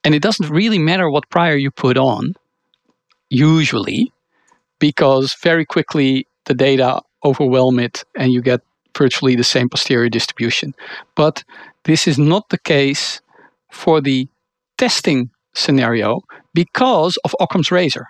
[0.04, 2.34] and it doesn't really matter what prior you put on,
[3.28, 4.12] usually,
[4.78, 8.60] because very quickly the data overwhelm it, and you get
[8.96, 10.74] virtually the same posterior distribution.
[11.16, 11.42] But
[11.84, 13.20] this is not the case
[13.74, 14.28] for the
[14.78, 16.20] testing scenario
[16.54, 18.06] because of Occam's razor,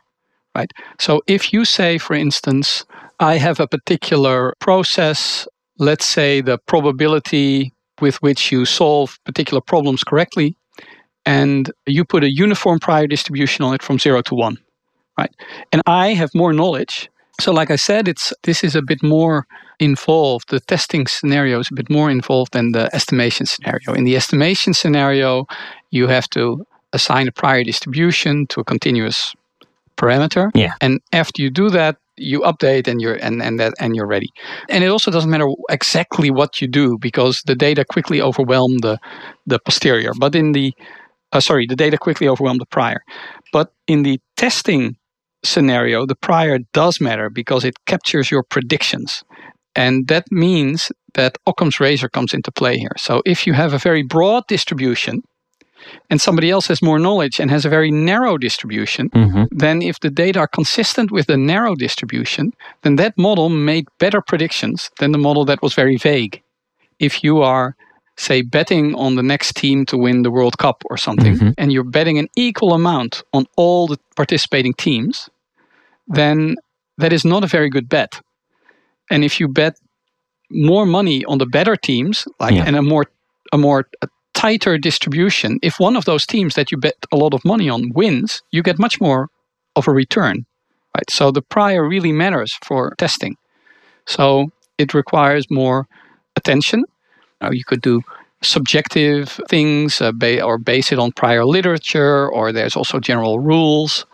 [0.55, 0.71] right?
[0.99, 2.85] So if you say, for instance,
[3.21, 5.47] I have a particular process,
[5.79, 10.57] let's say the probability with which you solve particular problems correctly,
[11.27, 14.59] and you put a uniform prior distribution on it from zero to one,
[15.19, 15.31] right?
[15.73, 17.09] And I have more knowledge.
[17.41, 19.47] So, like I said, it's this is a bit more
[19.81, 20.51] involved.
[20.51, 23.93] The testing scenario is a bit more involved than the estimation scenario.
[23.93, 25.47] In the estimation scenario,
[25.91, 29.35] you have to assign a prior distribution to a continuous
[29.97, 30.51] parameter.
[30.55, 30.75] Yeah.
[30.81, 34.31] And after you do that, you update and you're and, and that and you're ready.
[34.69, 38.99] And it also doesn't matter exactly what you do because the data quickly overwhelm the
[39.47, 40.13] the posterior.
[40.19, 40.73] But in the
[41.33, 43.03] uh, sorry, the data quickly overwhelm the prior.
[43.53, 44.97] But in the testing
[45.45, 49.25] scenario, the prior does matter because it captures your predictions.
[49.77, 52.95] And that means that Occam's razor comes into play here.
[52.97, 55.23] So if you have a very broad distribution
[56.11, 60.01] and somebody else has more knowledge and has a very narrow distribution, hmm then if
[60.01, 65.13] the data are consistent with the narrow distribution, then that model made better predictions than
[65.13, 66.43] the model that was very vague.
[66.99, 67.77] If you are,
[68.17, 71.55] say, betting on the next team to win the World Cup or something, Mhm.
[71.57, 75.29] and you're betting an equal amount on all the participating teams,
[76.07, 76.57] then
[76.99, 78.21] that is not a very good bet.
[79.11, 79.75] And if you bet
[80.51, 82.65] more money on the better teams, like Yeah.
[82.67, 83.07] and a more
[83.53, 87.35] a more uh, tighter distribution, if one of those teams that you bet a lot
[87.35, 89.29] of money on wins, you get much more
[89.77, 90.45] of a return.
[90.97, 91.11] Right?
[91.11, 93.37] So the prior really matters for testing.
[94.07, 95.87] So it requires more
[96.37, 96.85] attention.
[97.41, 98.03] Now you could do
[98.43, 104.07] subjective things uh, ba- or base it on prior literature, or there's also general rules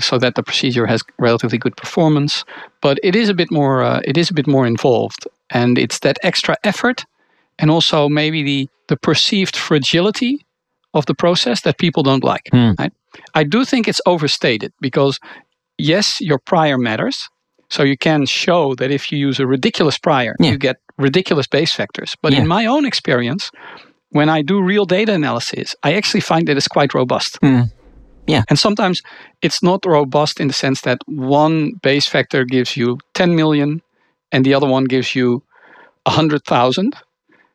[0.00, 2.44] so that the procedure has relatively good performance.
[2.82, 5.98] But it is a bit more uh, it is a bit more involved, and it's
[6.00, 7.04] that extra effort,
[7.58, 10.44] and also maybe the the perceived fragility
[10.92, 12.44] of the process that people don't like.
[12.52, 12.78] Mm.
[12.78, 12.92] Right?
[13.34, 15.18] I do think it's overstated because
[15.78, 17.28] yes, your prior matters.
[17.68, 20.52] So you can show that if you use a ridiculous prior, Yeah.
[20.52, 22.14] you get ridiculous Bayes factors.
[22.22, 22.40] But Yeah.
[22.42, 23.50] in my own experience,
[24.10, 27.40] when I do real data analysis, I actually find that it's quite robust.
[27.42, 27.70] Mm.
[28.26, 28.42] Yeah.
[28.48, 29.02] And sometimes
[29.42, 33.82] it's not robust in the sense that one Bayes factor gives you 10 million
[34.32, 35.42] and the other one gives you
[36.04, 36.94] 100,000.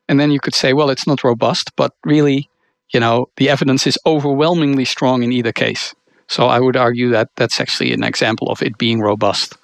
[0.08, 2.48] And then you could say, well, it's not robust, but really,
[2.92, 5.94] you know, the evidence is overwhelmingly strong in either case.
[6.28, 9.54] So I would argue that that's actually an example of it being robust.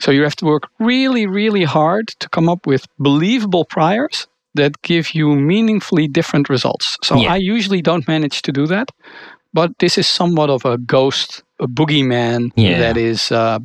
[0.00, 4.80] So you have to work really, really hard to come up with believable priors that
[4.82, 6.96] give you meaningfully different results.
[7.02, 7.32] So Yeah.
[7.32, 8.88] I usually don't manage to do that,
[9.54, 12.78] but this is somewhat of a ghost, a boogeyman Yeah.
[12.80, 13.58] that is, uh,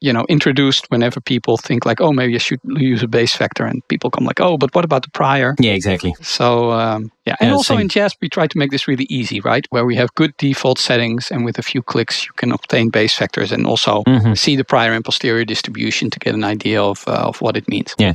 [0.00, 2.60] you know, introduced whenever people think like, oh, maybe I should
[2.92, 5.56] use a Bayes factor, and people come like, oh, but what about the prior?
[5.58, 6.14] Yeah, exactly.
[6.22, 7.80] So um, yeah, and also same.
[7.82, 9.66] in JASP we try to make this really easy, right?
[9.70, 13.12] Where we have good default settings, and with a few clicks you can obtain Bayes
[13.14, 14.36] factors and also Mhm.
[14.38, 17.66] see the prior and posterior distribution to get an idea of uh, of what it
[17.68, 17.94] means.
[17.98, 18.14] Yeah.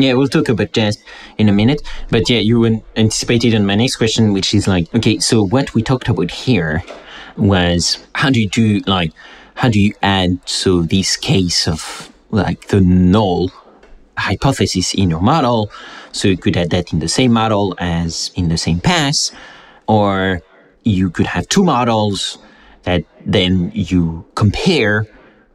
[0.00, 1.00] Yeah, we'll talk about JASP
[1.36, 1.82] in a minute.
[2.08, 5.82] But yeah, you anticipated on my next question, which is like, okay, so what we
[5.82, 6.82] talked about here
[7.36, 9.12] was how do you do, like,
[9.56, 13.50] how do you add, so this case of like the null
[14.16, 15.70] hypothesis in your model?
[16.12, 19.32] So you could add that in the same model as in the same pass,
[19.86, 20.40] or
[20.82, 22.38] you could have two models
[22.84, 25.06] that then you compare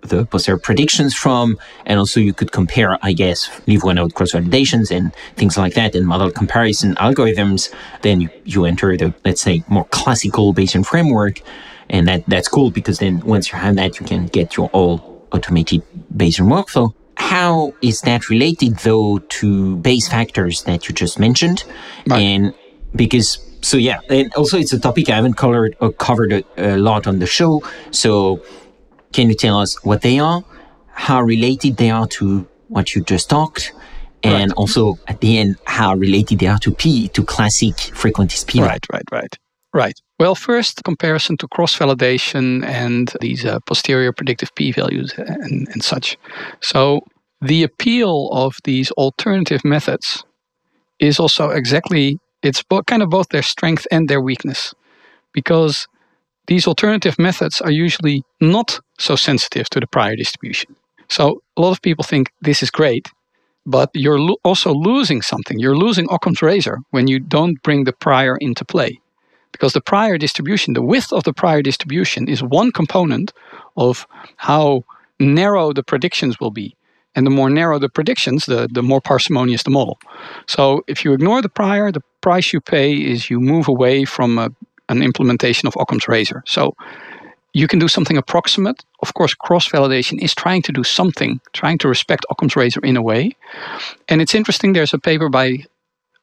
[0.10, 4.32] the posterior predictions from, and also you could compare, I guess, leave one out cross
[4.34, 7.74] validations and things like that, and model comparison algorithms.
[8.02, 11.42] Then you, you enter the, let's say, more classical Bayesian framework,
[11.90, 15.28] and that, that's cool because then once you have that, you can get your all
[15.32, 15.84] automated
[16.16, 16.94] Bayesian workflow.
[17.18, 21.64] How is that related though to Bayes factors that you just mentioned?
[22.12, 22.54] And
[22.96, 26.78] because so yeah, and also it's a topic I haven't covered uh, covered a, a
[26.78, 27.64] lot on the show.
[27.92, 28.44] So
[29.16, 30.44] can you tell us what they are,
[30.92, 33.72] how related they are to what you just talked,
[34.24, 38.62] and also at the end how related they are to P to classic frequentist P?
[38.62, 39.34] Right, right, right,
[39.74, 39.98] right.
[40.20, 45.82] Well, first comparison to cross validation and these uh, posterior predictive p values and, and
[45.82, 46.18] such.
[46.62, 47.02] So
[47.42, 50.26] the appeal of these alternative methods
[51.00, 54.74] is also exactly it's kind of both their strength and their weakness
[55.34, 55.88] because
[56.48, 60.76] these alternative methods are usually not so sensitive to the prior distribution.
[61.10, 63.08] So a lot of people think this is great,
[63.66, 65.60] but you're lo- also losing something.
[65.60, 69.00] You're losing Occam's razor when you don't bring the prior into play.
[69.52, 73.32] Because the prior distribution, the width of the prior distribution, is one component
[73.78, 74.84] of how
[75.20, 76.76] narrow the predictions will be.
[77.16, 79.98] And the more narrow the predictions, the, the more parsimonious the model.
[80.48, 84.38] So if you ignore the prior, the price you pay is you move away from
[84.38, 84.50] a,
[84.90, 86.44] an implementation of Occam's razor.
[86.46, 86.74] So
[87.56, 88.84] you can do something approximate.
[89.02, 92.98] Of course, cross validation is trying to do something, trying to respect Occam's razor in
[92.98, 93.32] a way.
[94.10, 95.64] And it's interesting, there's a paper by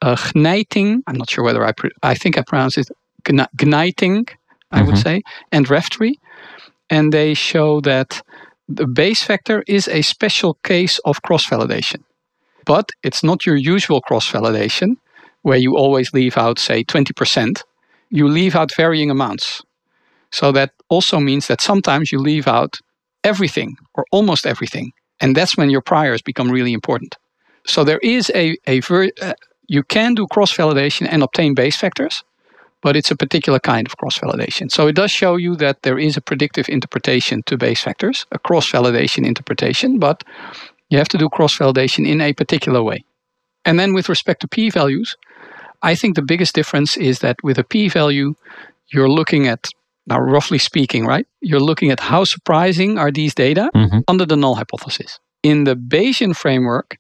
[0.03, 2.89] uh, Gneiting, I'm not sure whether I, pr- I think I pronounce it
[3.27, 4.27] Gneiting,
[4.73, 6.21] I would say, and Raftery.
[6.91, 8.21] And they show that
[8.69, 12.03] the Bayes factor is a special case of cross validation.
[12.67, 14.97] But it's not your usual cross validation
[15.41, 17.63] where you always leave out, say, 20%.
[18.11, 19.63] You leave out varying amounts.
[20.33, 22.73] So that also means that sometimes you leave out
[23.25, 24.93] everything or almost everything.
[25.21, 27.13] And that's when your priors become really important.
[27.65, 29.35] So there is a, a ver- uh,
[29.69, 32.25] you can do cross validation and obtain Bayes factors,
[32.83, 34.71] but it's a particular kind of cross validation.
[34.71, 38.39] So it does show you that there is a predictive interpretation to Bayes factors, a
[38.39, 40.25] cross validation interpretation, but
[40.91, 43.05] you have to do cross validation in a particular way.
[43.65, 45.17] And then with respect to p values,
[45.91, 48.35] I think the biggest difference is that with a p value,
[48.93, 49.69] you're looking at,
[50.07, 51.27] now roughly speaking, right?
[51.41, 54.03] You're looking at how surprising are these data Mhm.
[54.09, 55.19] under the null hypothesis.
[55.43, 56.99] In the Bayesian framework,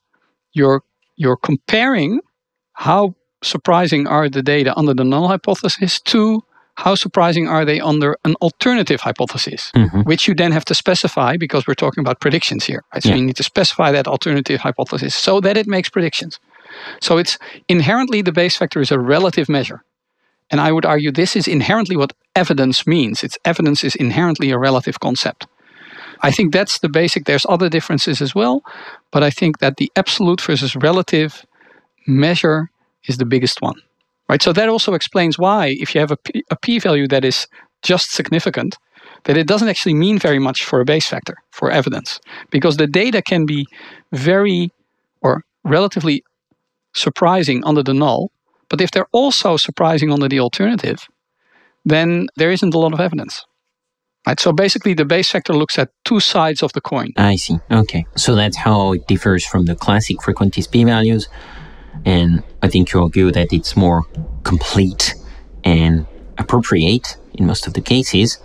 [0.53, 0.83] you're
[1.17, 2.21] you're comparing
[2.73, 6.41] how surprising are the data under the null hypothesis to
[6.77, 10.05] how surprising are they under an alternative hypothesis, Mhm.
[10.07, 12.83] which you then have to specify because we're talking about predictions here.
[12.95, 13.03] Right?
[13.03, 13.17] So Yeah.
[13.17, 16.39] you need to specify that alternative hypothesis so that it makes predictions.
[17.01, 17.37] So it's
[17.69, 19.83] inherently the Bayes factor is a relative measure.
[20.53, 23.25] And I would argue this is inherently what evidence means.
[23.25, 25.47] It's evidence is inherently a relative concept.
[26.21, 27.25] I think that's the basic.
[27.25, 28.63] There's other differences as well,
[29.11, 31.45] but I think that the absolute versus relative
[32.07, 32.71] measure
[33.07, 33.81] is the biggest one.
[34.29, 34.43] Right?
[34.43, 37.49] So that also explains why if you have a p, a p value that is
[37.83, 38.79] just significant,
[39.25, 42.87] that it doesn't actually mean very much for a Bayes factor, for evidence, because the
[42.87, 43.67] data can be
[44.13, 44.71] very
[45.23, 46.23] or relatively
[46.95, 48.31] surprising under the null,
[48.73, 51.07] but if they're also surprising under the alternative,
[51.85, 53.45] then there isn't a lot of evidence.
[54.27, 57.11] Right, so basically, the Bayes factor looks at two sides of the coin.
[57.18, 57.59] I see.
[57.70, 58.07] Okay.
[58.16, 61.29] So that's how it differs from the classic frequentist p values.
[62.07, 64.05] And I think you argue that it's more
[64.43, 65.16] complete
[65.64, 66.07] and
[66.39, 68.39] appropriate in most of the cases.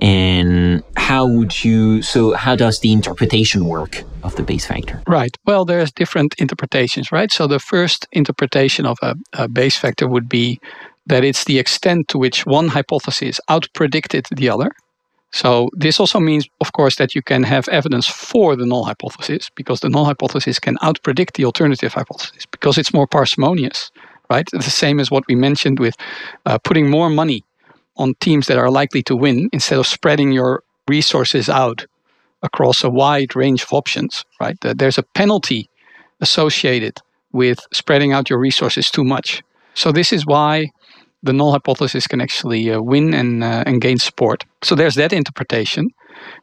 [0.00, 5.02] And how would you, so how does the interpretation work of the Bayes factor?
[5.06, 5.36] Right.
[5.46, 7.32] Well, there's different interpretations, right?
[7.32, 10.60] So the first interpretation of a, a Bayes factor would be
[11.06, 14.72] that it's the extent to which one hypothesis outpredicted the other.
[15.32, 19.50] So this also means, of course, that you can have evidence for the null hypothesis
[19.54, 23.90] because the null hypothesis can outpredict the alternative hypothesis because it's more parsimonious,
[24.30, 24.48] right?
[24.50, 25.96] The same as what we mentioned with
[26.46, 27.44] uh, putting more money
[27.96, 31.86] on teams that are likely to win instead of spreading your resources out
[32.42, 34.56] across a wide range of options, right?
[34.60, 35.68] There's a penalty
[36.20, 36.98] associated
[37.32, 39.42] with spreading out your resources too much.
[39.74, 40.70] So this is why
[41.22, 44.44] the null hypothesis can actually uh, win and, uh, and gain support.
[44.62, 45.90] So there's that interpretation.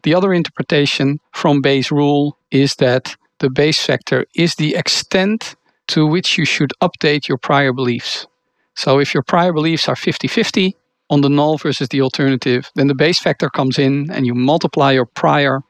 [0.03, 5.55] The other interpretation from Bayes' rule is that the Bayes factor is the extent
[5.87, 8.27] to which you should update your prior beliefs.
[8.75, 10.75] So if your prior beliefs are 50 50
[11.13, 14.91] on the null versus the alternative, then the Bayes factor comes in and you multiply
[14.91, 15.61] your prior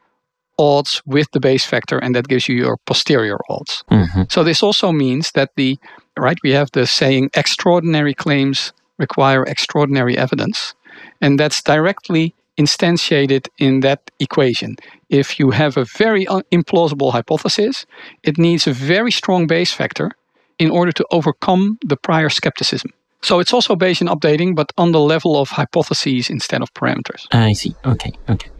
[0.58, 3.84] odds with the Bayes factor, and that gives you your posterior odds.
[3.90, 4.22] Mm-hmm.
[4.30, 5.78] So this also means that the
[6.16, 10.74] right we have the saying extraordinary claims require extraordinary evidence.
[11.20, 14.76] And that's directly instantiated in that equation.
[15.08, 17.84] If you have a very implausible hypothesis,
[18.22, 20.10] it needs a very strong Bayes factor
[20.58, 22.90] in order to overcome the prior skepticism.
[23.24, 27.26] So it's also Bayesian updating, but on the level of hypotheses instead of parameters.
[27.32, 27.74] I see.
[27.84, 28.12] Okay.
[28.28, 28.50] Okay.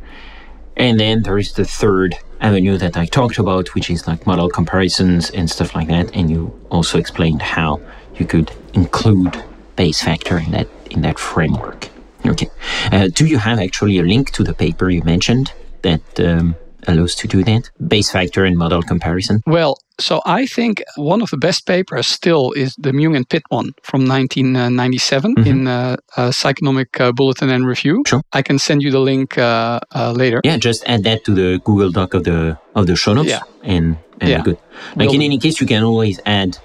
[0.76, 4.48] And then there is the third avenue that I talked about, which is like model
[4.48, 6.16] comparisons and stuff like that.
[6.16, 7.78] And you also explained how
[8.16, 9.44] you could include
[9.76, 11.90] Bayes factor in that in that framework.
[12.24, 12.48] Okay.
[12.90, 15.52] Uh, do you have actually a link to the paper you mentioned
[15.82, 16.56] that um,
[16.88, 17.70] allows to do that?
[17.86, 19.42] Bayes factor and model comparison?
[19.46, 23.42] Well, so I think one of the best papers still is the Myung and Pitt
[23.48, 25.48] one from 1997 mm-hmm.
[25.48, 28.02] in uh, uh, Psychonomic uh, Bulletin and Review.
[28.06, 28.22] Sure.
[28.32, 30.40] I can send you the link uh, uh, later.
[30.44, 33.28] Yeah, just add that to the Google Doc of the of the show notes.
[33.28, 33.42] Yeah.
[33.62, 34.42] And, and yeah.
[34.42, 34.58] good.
[34.96, 36.58] Like we'll in any case, you can always add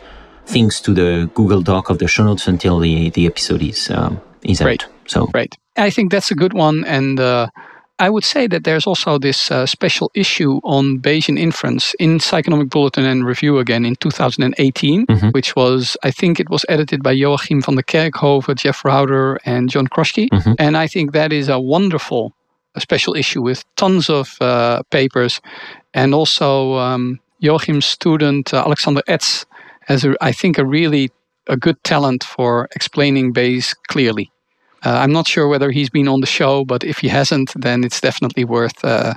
[0.45, 4.19] things to the Google Doc of the show notes until the, the episode is, um,
[4.41, 4.83] is right.
[4.83, 4.89] out.
[5.05, 5.55] So, right.
[5.77, 6.83] I think that's a good one.
[6.85, 7.47] And uh,
[7.99, 12.69] I would say that there's also this uh, special issue on Bayesian inference in Psychonomic
[12.69, 15.27] Bulletin and Review again in 2018, mm-hmm.
[15.29, 20.29] which was, I think it was edited by Joachim Vandekerckhove, Jeff Rouder, and John Kruschke.
[20.29, 20.53] Mm-hmm.
[20.57, 22.33] And I think that is a wonderful
[22.75, 25.41] a special issue with tons of uh, papers.
[25.93, 29.45] And also um, Joachim's student, uh, Alexander Etz,
[29.81, 31.09] has, a, I think, a really
[31.47, 34.31] a good talent for explaining Bayes clearly.
[34.85, 37.83] Uh, I'm not sure whether he's been on the show, but if he hasn't, then
[37.83, 39.13] it's definitely worth uh,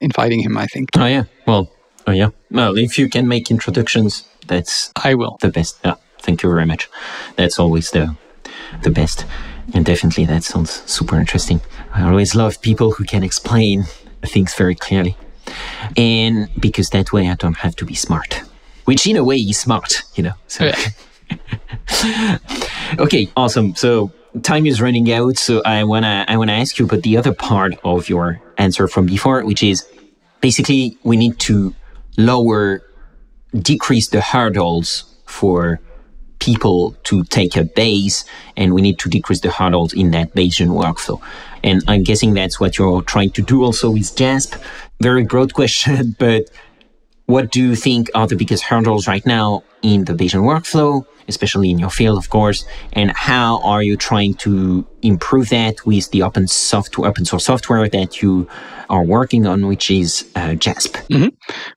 [0.00, 0.56] inviting him.
[0.56, 0.90] I think.
[0.96, 1.70] Oh yeah, well,
[2.06, 2.30] oh yeah.
[2.50, 5.78] Well, if you can make introductions, that's I will the best.
[5.84, 6.88] Yeah, thank you very much.
[7.36, 8.16] That's always the
[8.82, 9.26] the best,
[9.74, 11.60] and definitely that sounds super interesting.
[11.94, 13.84] I always love people who can explain
[14.22, 15.16] things very clearly,
[15.96, 18.42] and because that way I don't have to be smart
[18.86, 20.32] which in a way is smart, you know.
[20.46, 20.70] So.
[22.98, 23.74] okay, awesome.
[23.74, 24.10] So
[24.42, 27.74] time is running out, so I wanna I wanna ask you about the other part
[27.84, 29.86] of your answer from before, which is
[30.40, 31.74] basically we need to
[32.16, 32.82] lower,
[33.54, 35.80] decrease the hurdles for
[36.38, 38.24] people to take a base,
[38.56, 41.20] and we need to decrease the hurdles in that Bayesian workflow.
[41.64, 44.54] And I'm guessing that's what you're trying to do also with JASP.
[45.00, 46.44] Very broad question, but
[47.26, 51.70] what do you think are the biggest hurdles right now in the Bayesian workflow, especially
[51.70, 52.64] in your field, of course?
[52.92, 57.88] And how are you trying to improve that with the open software, open source software
[57.88, 58.48] that you
[58.88, 60.94] are working on, which is uh, JASP?
[61.10, 61.28] Mm-hmm.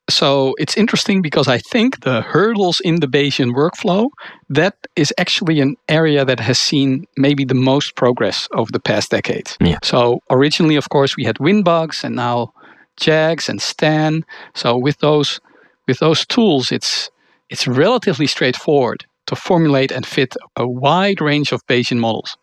[0.08, 4.08] So it's interesting because I think the hurdles in the Bayesian workflow
[4.48, 9.10] that is actually an area that has seen maybe the most progress over the past
[9.10, 9.50] decade.
[9.60, 9.78] Yeah.
[9.82, 12.52] So originally, of course, we had WinBUGS, and now
[12.96, 14.24] JAGS and Stan.
[14.54, 15.40] So with those
[15.86, 17.10] with those tools, it's
[17.48, 22.36] it's relatively straightforward to formulate and fit a wide range of Bayesian models.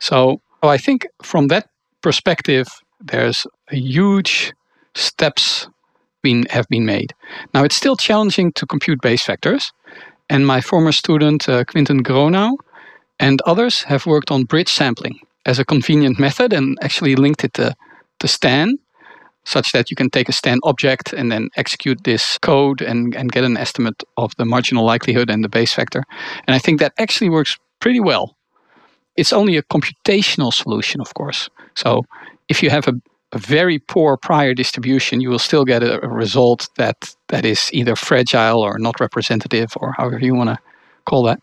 [0.00, 1.68] So I think from that
[2.02, 2.68] perspective,
[3.00, 4.52] there's a huge
[4.94, 5.68] steps
[6.22, 7.12] been have been made.
[7.54, 9.72] Now it's still challenging to compute Bayes factors,
[10.28, 12.56] and my former student uh, Quentin Gronau
[13.18, 17.54] and others have worked on bridge sampling as a convenient method and actually linked it
[17.54, 17.74] to,
[18.18, 18.78] to Stan,
[19.46, 23.32] such that you can take a Stan object and then execute this code and, and
[23.32, 26.02] get an estimate of the marginal likelihood and the Bayes factor.
[26.46, 28.36] And I think that actually works pretty well.
[29.16, 31.48] It's only a computational solution, of course.
[31.74, 32.02] So
[32.48, 32.94] if you have a,
[33.32, 37.70] a very poor prior distribution, you will still get a, a result that, that is
[37.72, 40.58] either fragile or not representative, or however you want to
[41.06, 41.40] call that.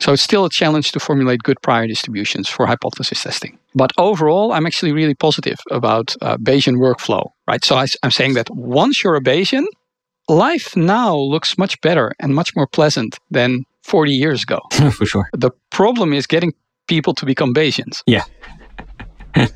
[0.00, 3.58] So it's still a challenge to formulate good prior distributions for hypothesis testing.
[3.74, 7.64] But overall, I'm actually really positive about uh, Bayesian workflow, right?
[7.64, 9.66] So I, I'm saying that once you're a Bayesian,
[10.28, 14.60] life now looks much better and much more pleasant than 40 years ago.
[14.92, 15.28] For sure.
[15.32, 16.54] The problem is getting
[16.88, 18.02] people to become Bayesians.
[18.06, 18.24] Yeah.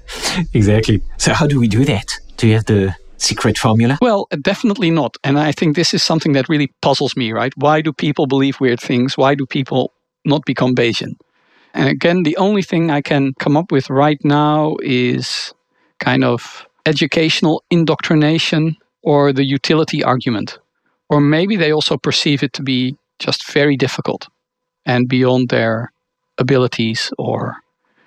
[0.52, 1.00] exactly.
[1.16, 2.18] So how do we do that?
[2.36, 3.98] Do you have the secret formula?
[4.02, 5.16] Well, definitely not.
[5.24, 7.52] And I think this is something that really puzzles me, right?
[7.56, 9.16] Why do people believe weird things?
[9.16, 9.93] Why do people
[10.24, 11.14] not become Bayesian?
[11.74, 15.52] And again, the only thing I can come up with right now is
[15.98, 20.58] kind of educational indoctrination or the utility argument.
[21.10, 24.28] Or maybe they also perceive it to be just very difficult
[24.86, 25.92] and beyond their
[26.38, 27.56] abilities or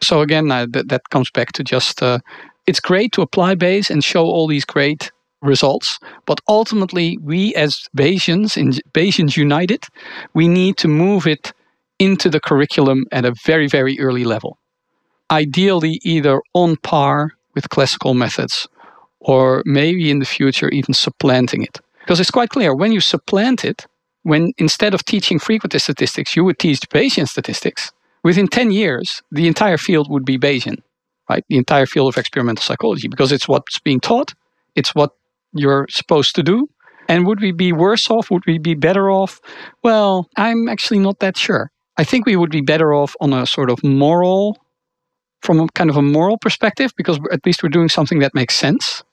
[0.01, 2.19] so again uh, that, that comes back to just uh,
[2.65, 5.11] it's great to apply Bayes and show all these great
[5.41, 9.85] results but ultimately we as bayesians in bayesians united
[10.33, 11.53] we need to move it
[11.99, 14.57] into the curriculum at a very very early level
[15.31, 18.67] ideally either on par with classical methods
[19.19, 23.65] or maybe in the future even supplanting it because it's quite clear when you supplant
[23.65, 23.85] it
[24.23, 27.91] when instead of teaching frequentist statistics you would teach bayesian statistics
[28.27, 30.81] within 10 years, the entire field would be Bayesian,
[31.29, 31.45] right?
[31.47, 34.33] The entire field of experimental psychology, because it's what's being taught,
[34.75, 35.11] it's what
[35.53, 36.67] you're supposed to do.
[37.07, 38.29] And would we be worse off?
[38.29, 39.39] Would we be better off?
[39.81, 41.71] Well, I'm actually not that sure.
[41.97, 44.57] I think we would be better off on a sort of moral,
[45.41, 48.55] from a kind of a moral perspective, because at least we're doing something that makes
[48.55, 49.03] sense.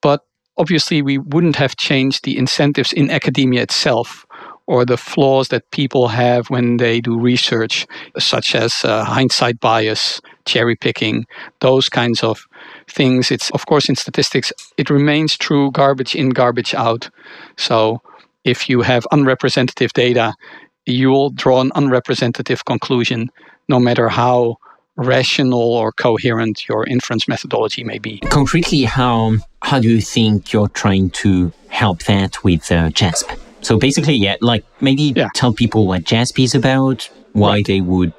[0.00, 0.24] But
[0.56, 4.26] obviously, we wouldn't have changed the incentives in academia itself
[4.66, 10.20] or the flaws that people have when they do research, such as uh, hindsight bias,
[10.44, 11.26] cherry picking,
[11.60, 12.46] those kinds of
[12.86, 13.32] things.
[13.32, 17.10] It's, of course, in statistics, it remains true garbage in, garbage out.
[17.56, 18.00] So
[18.44, 20.34] if you have unrepresentative data,
[20.90, 23.30] you will draw an unrepresentative conclusion,
[23.68, 24.56] no matter how
[24.96, 28.18] rational or coherent your inference methodology may be.
[28.30, 33.30] Concretely, how how do you think you're trying to help that with uh, JASP?
[33.62, 35.28] So basically, yeah, like maybe yeah.
[35.34, 37.66] tell people what JASP is about, why right.
[37.66, 38.12] they would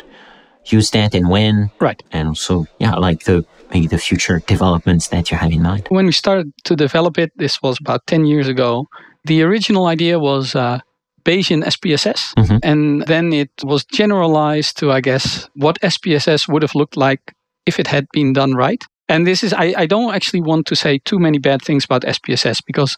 [0.65, 1.71] use that and when.
[1.79, 2.01] Right.
[2.11, 5.87] And also, yeah, like the maybe the future developments that you have in mind.
[5.89, 8.87] When we started to develop it, this was about 10 years ago.
[9.25, 10.79] The original idea was uh,
[11.23, 12.33] Bayesian SPSS.
[12.35, 12.57] Mm-hmm.
[12.63, 17.33] And then it was generalized to, I guess, what SPSS would have looked like
[17.65, 18.83] if it had been done right.
[19.07, 22.03] And this is, I, I don't actually want to say too many bad things about
[22.03, 22.95] SPSS because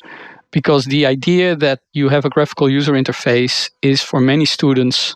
[0.51, 5.15] because the idea that you have a graphical user interface is for many students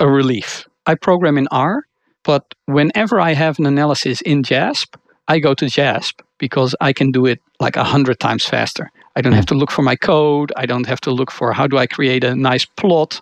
[0.00, 0.66] a relief.
[0.84, 1.84] I program in R,
[2.24, 4.96] but whenever I have an analysis in JASP,
[5.28, 8.90] I go to JASP because I can do it like a hundred times faster.
[9.16, 10.52] I don't have to look for my code.
[10.56, 13.20] I don't have to look for how do I create a nice plot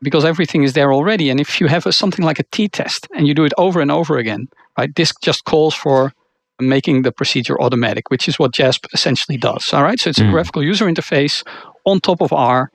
[0.00, 1.30] because everything is there already.
[1.30, 3.90] And if you have a, something like a t-test and you do it over and
[3.90, 6.12] over again, right, this just calls for
[6.58, 9.72] making the procedure automatic, which is what JASP essentially does.
[9.72, 10.28] All right, so it's mm.
[10.28, 11.44] a graphical user interface
[11.84, 12.70] on top of R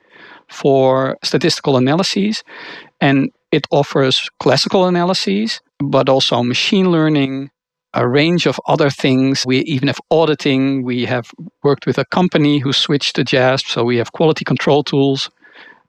[0.48, 2.44] for statistical analyses,
[3.00, 7.50] and it offers classical analyses, but also machine learning,
[7.94, 9.44] a range of other things.
[9.46, 10.82] We even have auditing.
[10.82, 11.30] We have
[11.62, 15.30] worked with a company who switched to JASP, so we have quality control tools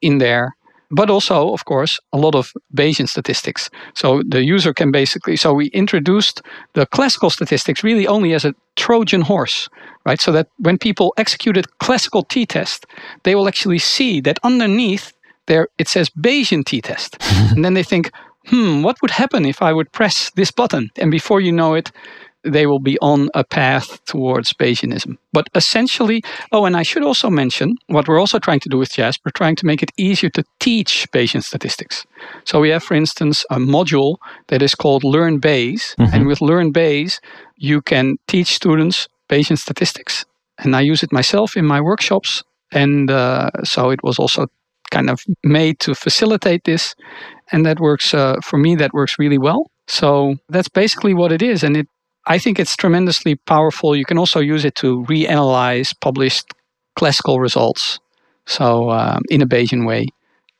[0.01, 0.55] in there
[0.93, 3.69] but also, of course, a lot of Bayesian statistics.
[3.95, 6.43] So the user can basically, so we introduced
[6.73, 9.67] the classical statistics really only as a Trojan horse,
[10.05, 10.21] right?
[10.21, 12.85] So that when people executed classical t-test,
[13.23, 15.13] they will actually see that underneath
[15.47, 17.17] there it says Bayesian t-test.
[17.51, 18.11] and then they think,
[18.45, 20.91] hmm, what would happen if I would press this button?
[20.97, 21.91] And before you know it,
[22.43, 25.17] they will be on a path towards Bayesianism.
[25.31, 28.91] But essentially, oh, and I should also mention what we're also trying to do with
[28.91, 32.05] JASP, we're trying to make it easier to teach Bayesian statistics.
[32.43, 34.17] So we have, for instance, a module
[34.47, 35.95] that is called Learn Bayes.
[35.97, 36.15] Mm-hmm.
[36.15, 37.21] And with Learn Bayes,
[37.55, 40.25] you can teach students Bayesian statistics.
[40.59, 42.43] And I use it myself in my workshops.
[42.71, 44.47] And uh, so it was also
[44.91, 46.95] kind of made to facilitate this.
[47.53, 49.67] And that works, uh, for me, that works really well.
[49.87, 51.63] So that's basically what it is.
[51.63, 51.87] And it,
[52.27, 53.95] I think it's tremendously powerful.
[53.95, 56.53] You can also use it to reanalyze published
[56.95, 57.99] classical results.
[58.45, 60.07] So um, in a Bayesian way.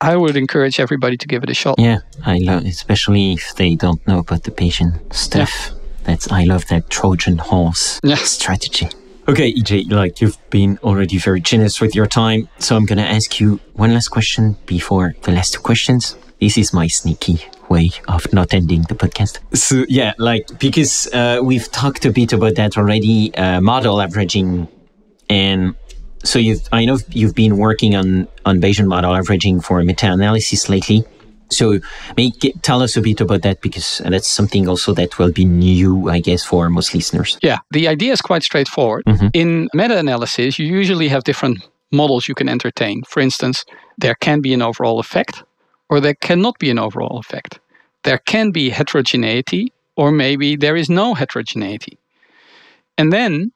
[0.02, 1.76] I would encourage everybody to give it a shot.
[1.78, 5.70] Yeah, I love, especially if they don't know about the Bayesian stuff.
[5.70, 5.78] Yeah.
[6.04, 8.16] That's I love that Trojan horse yeah.
[8.16, 8.90] strategy.
[9.30, 13.40] Okay, EJ, like you've been already very generous with your time, so I'm gonna ask
[13.40, 16.18] you one last question before the last two questions.
[16.44, 17.40] This is my sneaky
[17.70, 19.40] way of not ending the podcast.
[19.56, 24.68] So yeah, like because uh, we've talked a bit about that already, uh, model averaging,
[25.30, 25.74] and
[26.26, 31.06] so you've, I know you've been working on on Bayesian model averaging for meta-analysis lately.
[31.50, 31.80] So,
[32.18, 35.46] may get, tell us a bit about that because that's something also that will be
[35.46, 37.38] new, I guess, for most listeners.
[37.42, 39.06] Yeah, the idea is quite straightforward.
[39.08, 39.28] Mm-hmm.
[39.34, 41.64] In meta analysis, you usually have different
[41.94, 43.04] models you can entertain.
[43.08, 43.64] For instance,
[43.98, 45.44] there can be an overall effect,
[45.94, 47.60] or there cannot be an overall effect.
[48.02, 52.00] There can be heterogeneity, or maybe there is no heterogeneity.
[52.98, 53.52] And then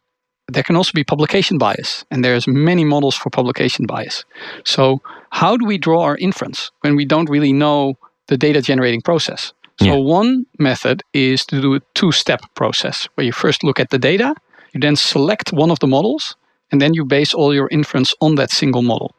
[0.47, 4.23] there can also be publication bias, and there's many models for publication bias.
[4.65, 7.95] So how do we draw our inference when we don't really know
[8.27, 9.51] the data generating process?
[9.79, 9.95] So yeah.
[9.95, 14.35] one method is to do a two-step process where you first look at the data,
[14.73, 16.35] you then select one of the models,
[16.71, 19.15] and then you base all your inference on that single model.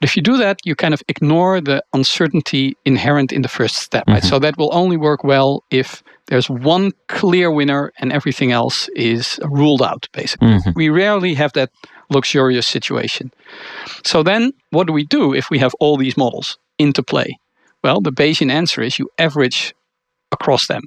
[0.00, 3.76] But if you do that, you kind of ignore the uncertainty inherent in the first
[3.76, 4.14] step, mm-hmm.
[4.14, 4.24] right?
[4.24, 9.40] So that will only work well if there's one clear winner and everything else is
[9.44, 10.48] ruled out, basically.
[10.48, 10.70] Mm-hmm.
[10.74, 11.70] We rarely have that
[12.10, 13.32] luxurious situation.
[14.04, 17.38] So then what do we do if we have all these models into play?
[17.82, 19.74] Well, the Bayesian answer is you average
[20.30, 20.82] across them,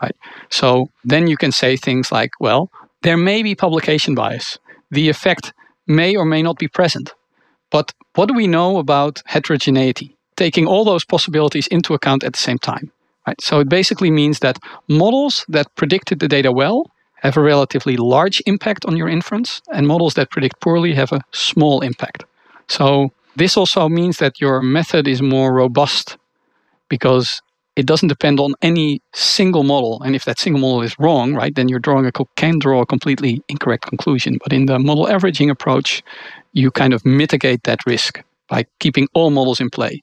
[0.00, 0.14] right?
[0.48, 2.70] So then you can say things like, well,
[3.02, 4.58] there may be publication bias.
[4.90, 5.52] The effect
[5.86, 7.14] may or may not be present.
[7.70, 10.14] But what do we know about heterogeneity?
[10.36, 12.92] Taking all those possibilities into account at the same time.
[13.26, 13.40] Right?
[13.40, 14.58] So it basically means that
[14.88, 16.90] models that predicted the data well
[17.22, 21.22] have a relatively large impact on your inference, and models that predict poorly have a
[21.32, 22.24] small impact.
[22.68, 26.18] So this also means that your method is more robust
[26.90, 27.40] because
[27.74, 30.02] it doesn't depend on any single model.
[30.02, 32.86] And if that single model is wrong, right, then you're drawing a can draw a
[32.86, 34.38] completely incorrect conclusion.
[34.42, 36.02] But in the model averaging approach,
[36.52, 40.02] you kind of mitigate that risk by keeping all models in play.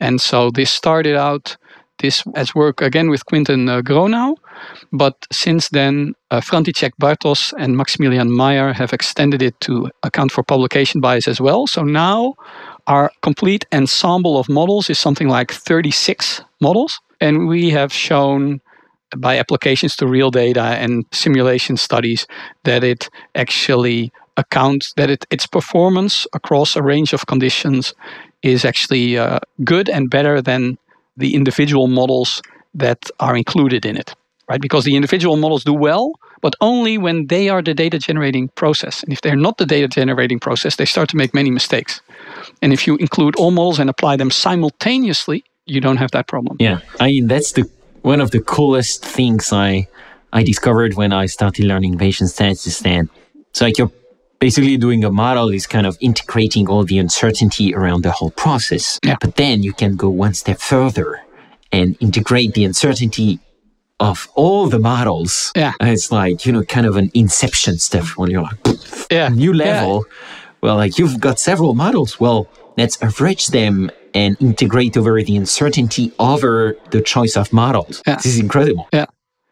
[0.00, 1.56] And so this started out
[1.98, 4.36] this as work again with Quentin uh, Gronau,
[4.92, 11.00] but since then, uh, Bartos and Maximilian Maier have extended it to account for publication
[11.00, 11.66] bias as well.
[11.66, 12.34] So now
[12.86, 17.00] our complete ensemble of models is something like 36 models.
[17.20, 18.60] And we have shown
[19.16, 22.26] by applications to real data and simulation studies
[22.64, 27.94] that it actually account that it, its performance across a range of conditions
[28.42, 30.78] is actually uh, good and better than
[31.16, 32.42] the individual models
[32.74, 34.14] that are included in it,
[34.48, 34.60] right?
[34.60, 36.12] Because the individual models do well,
[36.42, 39.02] but only when they are the data generating process.
[39.02, 42.02] And if they're not the data generating process, they start to make many mistakes.
[42.60, 46.56] And if you include all models and apply them simultaneously, you don't have that problem.
[46.60, 47.68] Yeah, I mean that's the
[48.02, 49.88] one of the coolest things I
[50.32, 53.08] I discovered when I started learning Bayesian stats is that
[53.50, 53.90] it's like you're
[54.38, 58.98] basically doing a model is kind of integrating all the uncertainty around the whole process.
[59.04, 59.16] Yeah.
[59.20, 61.22] But then you can go one step further
[61.72, 63.40] and integrate the uncertainty
[63.98, 65.52] of all the models.
[65.56, 65.72] Yeah.
[65.80, 68.58] And it's like, you know, kind of an inception stuff when you're like,
[69.10, 69.28] yeah.
[69.28, 70.04] new level.
[70.06, 70.12] Yeah.
[70.60, 72.20] Well, like you've got several models.
[72.20, 78.02] Well, let's average them and integrate over the uncertainty over the choice of models.
[78.06, 78.16] Yeah.
[78.16, 78.88] This is incredible.
[78.92, 79.06] Yeah.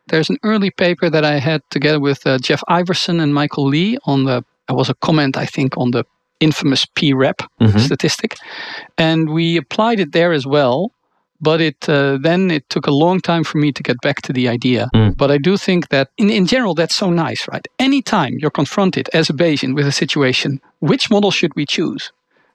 [0.08, 3.96] There's an early paper that I had together with uh, Geoff Iverson and Michael Lee
[4.04, 6.04] on the there was a comment, I think, on the
[6.40, 7.78] infamous p-rep mm-hmm.
[7.78, 8.36] statistic,
[8.98, 10.90] and we applied it there as well.
[11.40, 14.32] But it uh, then it took a long time for me to get back to
[14.32, 14.88] the idea.
[14.94, 15.16] Mm.
[15.16, 17.66] But I do think that in, in general that's so nice, right?
[17.78, 22.12] Anytime you're confronted as a Bayesian with a situation, which model should we choose?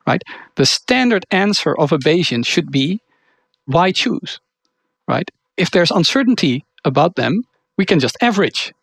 [0.07, 0.24] Right?
[0.55, 2.99] The standard answer of a Bayesian should be
[3.66, 4.39] why choose?
[5.07, 5.30] Right?
[5.57, 7.43] If there's uncertainty about them,
[7.78, 8.74] we can just average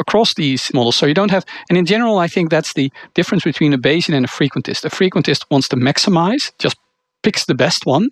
[0.00, 0.96] across these models.
[0.96, 4.14] So you don't have, and in general, I think that's the difference between a Bayesian
[4.14, 4.84] and a frequentist.
[4.84, 6.76] A frequentist wants to maximize, just
[7.22, 8.08] picks the best one,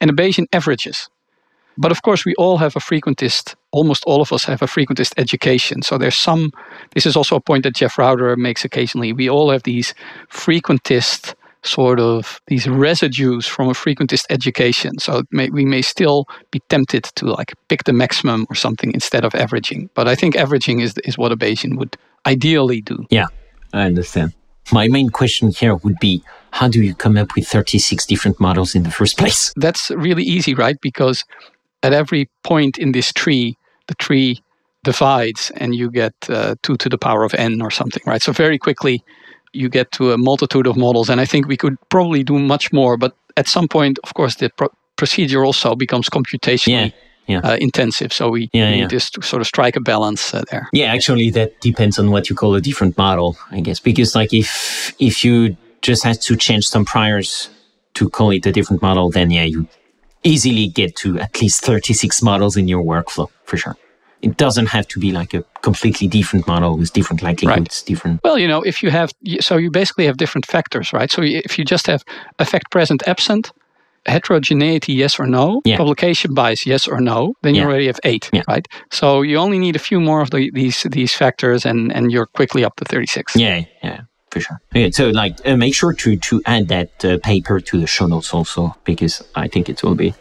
[0.00, 1.10] and a Bayesian averages.
[1.76, 5.12] But of course, we all have a frequentist, almost all of us have a frequentist
[5.16, 5.82] education.
[5.82, 6.50] So there's some,
[6.94, 9.12] this is also a point that Jeff Rouder makes occasionally.
[9.12, 9.94] We all have these
[10.30, 14.98] frequentist sort of these residues from a frequentist education.
[14.98, 19.24] So may, we may still be tempted to like pick the maximum or something instead
[19.24, 19.90] of averaging.
[19.94, 23.06] But I think averaging is is what a Bayesian would ideally do.
[23.10, 23.26] Yeah,
[23.72, 24.32] I understand.
[24.72, 26.22] My main question here would be
[26.52, 29.52] how do you come up with 36 different models in the first place?
[29.56, 30.80] That's really easy, right?
[30.80, 31.24] Because
[31.82, 33.56] at every point in this tree,
[33.88, 34.42] the tree
[34.84, 38.22] divides and you get uh, 2 to the power of n or something, right?
[38.22, 39.02] So very quickly
[39.52, 41.08] you get to a multitude of models.
[41.08, 42.96] And I think we could probably do much more.
[42.96, 46.92] But at some point, of course, the pro- procedure also becomes computationally.
[46.92, 46.98] Yeah.
[47.28, 47.38] Yeah.
[47.44, 48.88] Uh, intensive, so we Yeah, need yeah.
[48.88, 50.68] to sort of strike a balance uh, there.
[50.72, 53.78] Yeah, actually, that depends on what you call a different model, I guess.
[53.78, 57.48] Because, like, if if you just have to change some priors
[57.94, 59.68] to call it a different model, then yeah, you
[60.24, 63.76] easily get to at least thirty six models in your workflow for sure.
[64.22, 68.20] It doesn't have to be like a completely different model with different likelihoods, different.
[68.22, 71.10] Well, you know, if you have, so you basically have different factors, right?
[71.10, 72.04] So if you just have
[72.38, 73.50] effect present absent,
[74.06, 75.76] heterogeneity, yes or no, Yeah.
[75.76, 78.42] publication bias, yes or no, then you already have eight, Yeah.
[78.48, 78.66] right?
[78.90, 82.26] So you only need a few more of the, these these factors, and and you're
[82.26, 83.34] quickly up to thirty six.
[83.36, 84.00] Yeah, yeah,
[84.30, 84.58] for sure.
[84.72, 88.06] Okay, so like, uh, make sure to to add that uh, paper to the show
[88.08, 90.14] notes also because I think it will be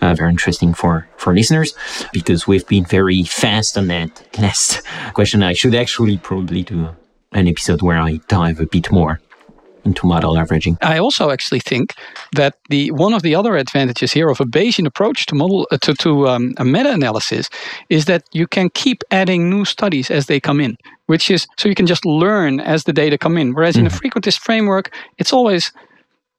[0.00, 1.74] uh, very interesting for for listeners
[2.12, 4.82] because we've been very fast on that last
[5.14, 5.42] question.
[5.42, 6.88] I should actually probably do
[7.32, 9.20] an episode where I dive a bit more
[9.84, 10.76] into model averaging.
[10.82, 11.94] I also actually think
[12.32, 15.78] that the one of the other advantages here of a Bayesian approach to model uh,
[15.78, 17.48] to to um, a meta-analysis
[17.88, 21.68] is that you can keep adding new studies as they come in, which is so
[21.68, 23.54] you can just learn as the data come in.
[23.54, 25.72] Whereas in a frequentist framework, it's always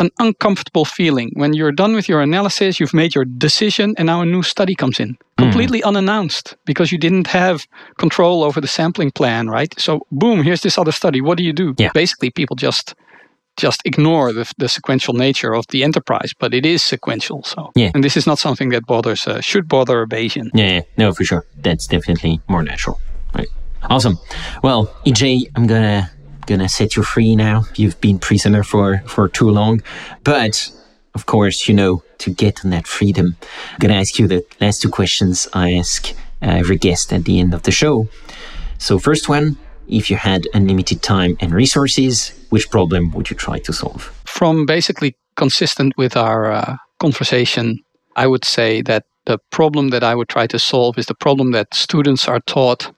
[0.01, 4.21] an uncomfortable feeling when you're done with your analysis, you've made your decision, and now
[4.21, 7.65] a new study comes in completely unannounced because you didn't have
[7.97, 9.73] control over the sampling plan, right?
[9.79, 11.19] So, boom, here's this other study.
[11.21, 11.73] What do you do?
[11.77, 11.91] Yeah.
[11.93, 12.93] Basically, people just
[13.57, 17.43] just ignore the, the sequential nature of the enterprise, but it is sequential.
[17.43, 17.91] So, Yeah.
[17.93, 20.49] and this is not something that bothers uh, should bother a Bayesian.
[20.53, 21.43] Yeah, yeah, no, for sure.
[21.63, 22.97] That's definitely more natural.
[23.35, 23.49] Right.
[23.89, 24.17] Awesome.
[24.63, 26.09] Well, EJ, I'm gonna
[26.45, 27.65] gonna set you free now.
[27.75, 29.81] You've been prisoner for for too long,
[30.23, 30.71] but
[31.13, 33.35] of course, you know, to get on that freedom,
[33.71, 37.39] I'm gonna ask you the last two questions I ask uh, every guest at the
[37.39, 38.07] end of the show.
[38.77, 39.57] So, first one:
[39.87, 44.13] If you had unlimited time and resources, which problem would you try to solve?
[44.25, 47.79] From basically consistent with our uh, conversation,
[48.15, 51.51] I would say that the problem that I would try to solve is the problem
[51.51, 52.91] that students are taught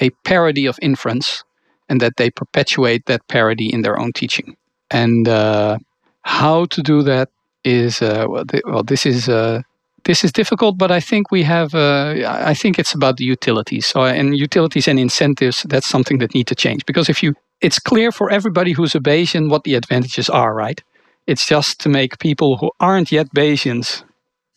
[0.00, 1.44] a parody of inference
[1.90, 4.56] and that they perpetuate that parody in their own teaching.
[4.90, 5.78] And uh,
[6.22, 7.28] how to do that
[7.64, 9.60] is uh, well, th- well, this is uh,
[10.04, 11.74] this is difficult, but I think we have.
[11.74, 13.86] Uh, I think it's about the utilities.
[13.86, 15.64] So, and utilities and incentives.
[15.68, 19.00] That's something that need to change because if you, it's clear for everybody who's a
[19.00, 20.82] Bayesian what the advantages are, right?
[21.26, 24.02] It's just to make people who aren't yet Bayesians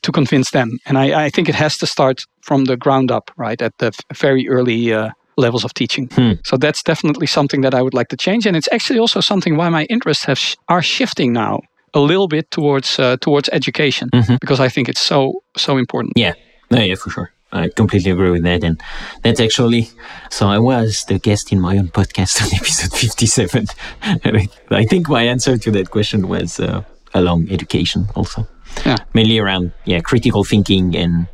[0.04, 0.80] to convince them.
[0.86, 3.88] And I, I think it has to start from the ground up, right, at the
[3.88, 6.10] f- very early uh, levels of teaching.
[6.44, 8.46] So that's definitely something that I would like to change.
[8.46, 11.62] And it's actually also something why my interests have sh- are shifting now
[11.94, 14.10] a little bit towards uh, towards education
[14.42, 16.14] because I think it's so so important.
[16.16, 16.34] Yeah,
[16.72, 17.32] no, yeah, for sure.
[17.54, 18.64] I completely agree with that.
[18.64, 18.82] And
[19.22, 19.90] that's actually,
[20.32, 23.68] so I was the guest in my own podcast on episode 57.
[24.02, 26.82] I, I think my answer to that question was uh,
[27.14, 28.48] along education also.
[28.86, 28.98] Yeah.
[29.14, 31.28] Mainly around, yeah, critical thinking and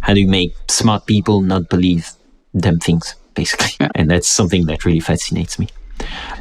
[0.00, 2.12] how do you make smart people not believe
[2.56, 3.86] dumb things, basically.
[3.94, 5.68] And that's something that really fascinates me.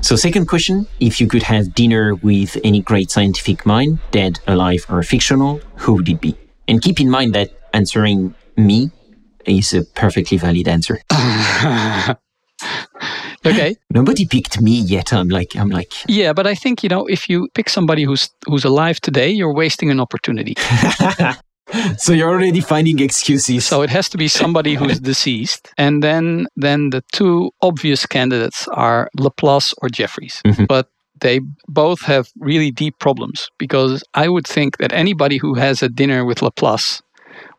[0.02, 4.86] So, second question if you could have dinner with any great scientific mind, dead, alive,
[4.90, 6.36] or fictional, who would it be?
[6.68, 8.92] And keep in mind that answering me
[9.46, 11.00] is a perfectly valid answer.
[13.46, 13.76] Okay.
[13.92, 15.14] Nobody picked me yet.
[15.14, 18.30] I'm like, I'm like, Yeah, but I think you know if you pick somebody who's
[18.48, 20.56] who's alive today, you're wasting an opportunity.
[21.98, 23.66] so you're already finding excuses.
[23.66, 28.68] So it has to be somebody who's deceased, and then then the two obvious candidates
[28.70, 30.42] are Laplace or Jeffreys.
[30.46, 30.66] Mm-hmm.
[30.66, 30.90] But
[31.22, 35.90] they both have really deep problems because I would think that anybody who has a
[35.90, 37.02] dinner with Laplace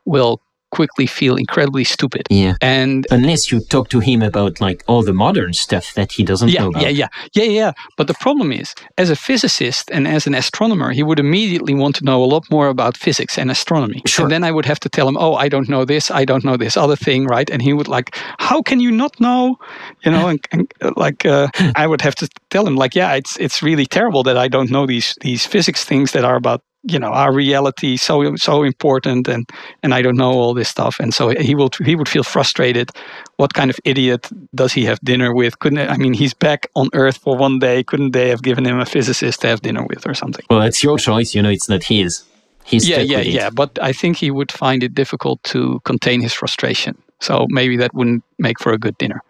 [0.04, 0.40] will
[0.76, 2.22] quickly feel incredibly stupid.
[2.30, 2.54] yeah.
[2.60, 6.50] And Unless you talk to him about like all the modern stuff that he doesn't
[6.50, 6.82] yeah, know about.
[6.82, 7.08] yeah, yeah,
[7.38, 7.72] yeah, yeah.
[7.98, 8.68] But the problem is,
[9.02, 12.44] as a physicist and as an astronomer, he would immediately want to know a lot
[12.50, 14.00] more about physics and astronomy.
[14.06, 14.24] Sure.
[14.24, 16.44] And then I would have to tell him, "Oh, I don't know this, I don't
[16.44, 17.50] know this other thing," right?
[17.52, 18.08] And he would like,
[18.38, 19.56] "How can you not know?"
[20.04, 21.46] You know, and, and uh, like uh,
[21.82, 24.70] I would have to tell him, like, "Yeah, it's it's really terrible that I don't
[24.70, 29.28] know these these physics things that are about." You know our reality so so important,
[29.28, 29.48] and
[29.82, 32.90] and I don't know all this stuff, and so he will he would feel frustrated.
[33.36, 35.58] What kind of idiot does he have dinner with?
[35.58, 37.82] Couldn't I mean he's back on Earth for one day?
[37.82, 40.44] Couldn't they have given him a physicist to have dinner with or something?
[40.48, 41.34] Well, it's your choice.
[41.34, 42.22] You know, it's not his.
[42.64, 43.50] He's yeah, yeah, yeah.
[43.50, 46.96] But I think he would find it difficult to contain his frustration.
[47.20, 49.22] So maybe that wouldn't make for a good dinner.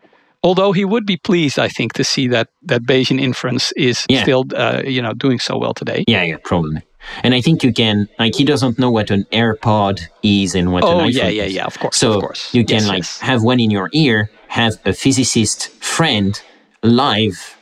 [0.42, 4.22] Although he would be pleased, I think, to see that that Bayesian inference is Yeah.
[4.22, 6.04] still, uh, you know, doing so well today.
[6.06, 6.82] Yeah, yeah, probably.
[7.22, 10.84] And I think you can like he doesn't know what an AirPod is and what
[10.84, 12.52] Oh, an iPhone yeah, yeah, yeah, of course, So of course.
[12.54, 13.20] you can Yes, like yes.
[13.20, 16.40] have one in your ear, have a physicist friend
[16.82, 17.56] live,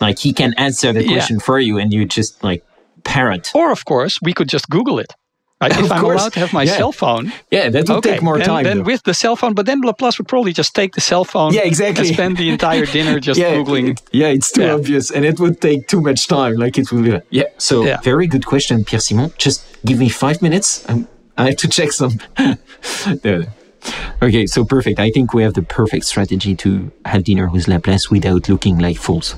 [0.00, 1.12] like he can answer the Yeah.
[1.12, 2.62] question for you, and you just like
[3.04, 3.50] parrot.
[3.54, 5.12] Or, of course, we could just Google it.
[5.60, 5.72] Right?
[5.78, 6.20] Of if I'm course.
[6.22, 6.76] allowed to have my Yeah.
[6.78, 8.64] cell phone, Yeah, that would okay, take more then, time.
[8.64, 8.84] then though.
[8.84, 11.64] with the cell phone, but then Laplace would probably just take the cell phone Yeah,
[11.64, 12.06] exactly.
[12.08, 13.98] and spend the entire dinner just yeah, Googling.
[14.10, 14.74] Yeah, it's too Yeah.
[14.74, 16.54] obvious, and it would take too much time.
[16.54, 17.18] Like it would be.
[17.30, 17.44] Yeah.
[17.58, 18.00] So Yeah.
[18.02, 19.32] very good question, Pierre Simon.
[19.36, 20.82] Just give me five minutes.
[20.88, 21.06] Um,
[21.36, 22.18] I have to check some.
[22.38, 22.56] There,
[23.22, 23.46] there.
[24.22, 24.98] Okay, so perfect.
[24.98, 28.96] I think we have the perfect strategy to have dinner with Laplace without looking like
[28.98, 29.34] fools.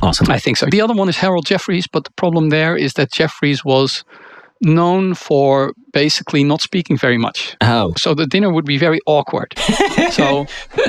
[0.00, 0.30] Awesome.
[0.30, 0.66] I think so.
[0.66, 4.04] The other one is Harold Jeffreys, but the problem there is that Jeffreys was
[4.60, 7.56] known for basically not speaking very much.
[7.60, 9.54] oh, So the dinner would be very awkward.
[10.10, 10.46] so,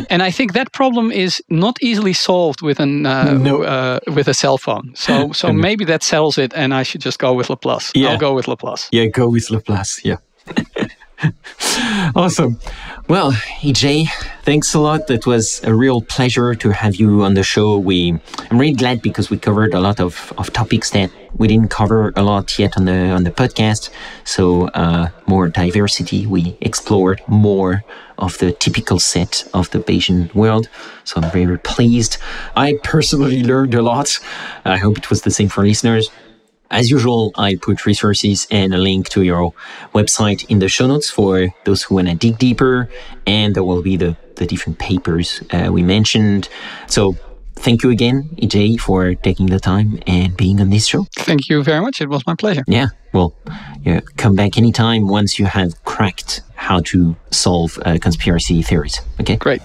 [0.10, 3.64] and I think that problem is not easily solved with an uh, No.
[3.64, 4.92] uh, with a cell phone.
[4.96, 7.92] So, so maybe that settles it, and I should just go with Laplace.
[7.96, 8.10] Yeah.
[8.12, 8.90] I'll go with Laplace.
[8.92, 10.02] yeah, go with Laplace.
[10.06, 10.18] Yeah.
[12.16, 12.60] awesome.
[13.08, 13.32] Well,
[13.62, 14.08] EJ,
[14.44, 15.08] thanks a lot.
[15.08, 17.78] That was a real pleasure to have you on the show.
[17.78, 18.20] We,
[18.50, 22.14] I'm really glad because we covered a lot of, of topics that we didn't cover
[22.16, 23.90] a lot yet on the on the podcast.
[24.24, 26.26] So uh, more diversity.
[26.26, 27.84] We explored more
[28.18, 30.70] of the typical set of the Bayesian world.
[31.04, 32.18] So I'm very pleased.
[32.56, 34.20] I personally learned a lot.
[34.66, 36.10] I hope it was the same for listeners.
[36.72, 39.54] As usual, I put resources and a link to your
[39.94, 42.90] website in the show notes for those who want to dig deeper.
[43.26, 46.48] And there will be the, the different papers uh, we mentioned.
[46.88, 47.16] So
[47.56, 51.08] thank you again, EJ, for taking the time and being on this show.
[51.16, 52.02] Thank you very much.
[52.02, 52.64] It was my pleasure.
[52.68, 53.34] Yeah, well,
[53.82, 59.02] yeah, come back anytime once you have cracked how to solve uh, conspiracy theories.
[59.20, 59.38] Okay?
[59.38, 59.62] Great.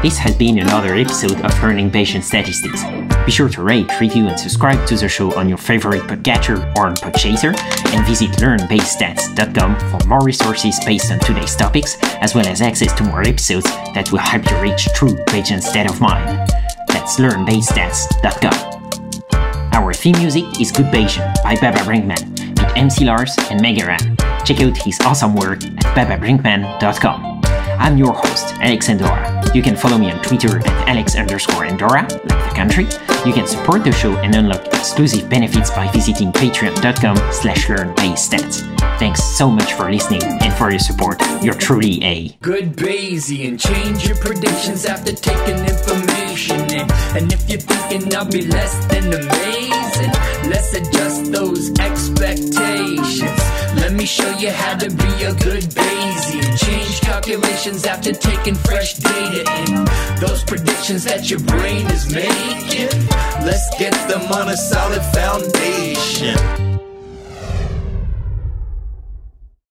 [0.00, 2.84] This has been another episode of Learning Bayesian Statistics.
[3.26, 6.86] Be sure to rate, review, and subscribe to the show on your favorite podcatcher or
[6.86, 7.52] on Podchaser,
[7.92, 13.02] and visit learnbayesstats.com for more resources based on today's topics, as well as access to
[13.02, 16.48] more episodes that will help you reach true Bayesian state of mind.
[16.86, 19.72] That's learnbayesstats.com.
[19.72, 24.16] Our theme music is Good Bayesian by Baba Brinkman with MC Lars and Mega Ran.
[24.44, 27.40] Check out his awesome work at bababrinkman.com.
[27.80, 29.37] I'm your host, Alex Andorra.
[29.54, 32.84] You can follow me on Twitter at Alex underscore Andorra, like the country.
[33.26, 38.78] You can support the show and unlock exclusive benefits by visiting patreon.com slash learnbayesstats.
[38.98, 41.20] Thanks so much for listening and for your support.
[41.42, 46.86] You're truly a Good Bayesian, change your predictions after taking information in.
[47.16, 50.12] And if you're thinking I'll be less than amazing,
[50.50, 53.40] let's adjust those expectations.
[53.76, 56.58] Let me show you how to be a good Bayesian.
[56.64, 59.84] Change calculations after taking fresh data in.
[60.20, 63.08] Those predictions that your brain is making,
[63.44, 66.67] let's get them on a solid foundation.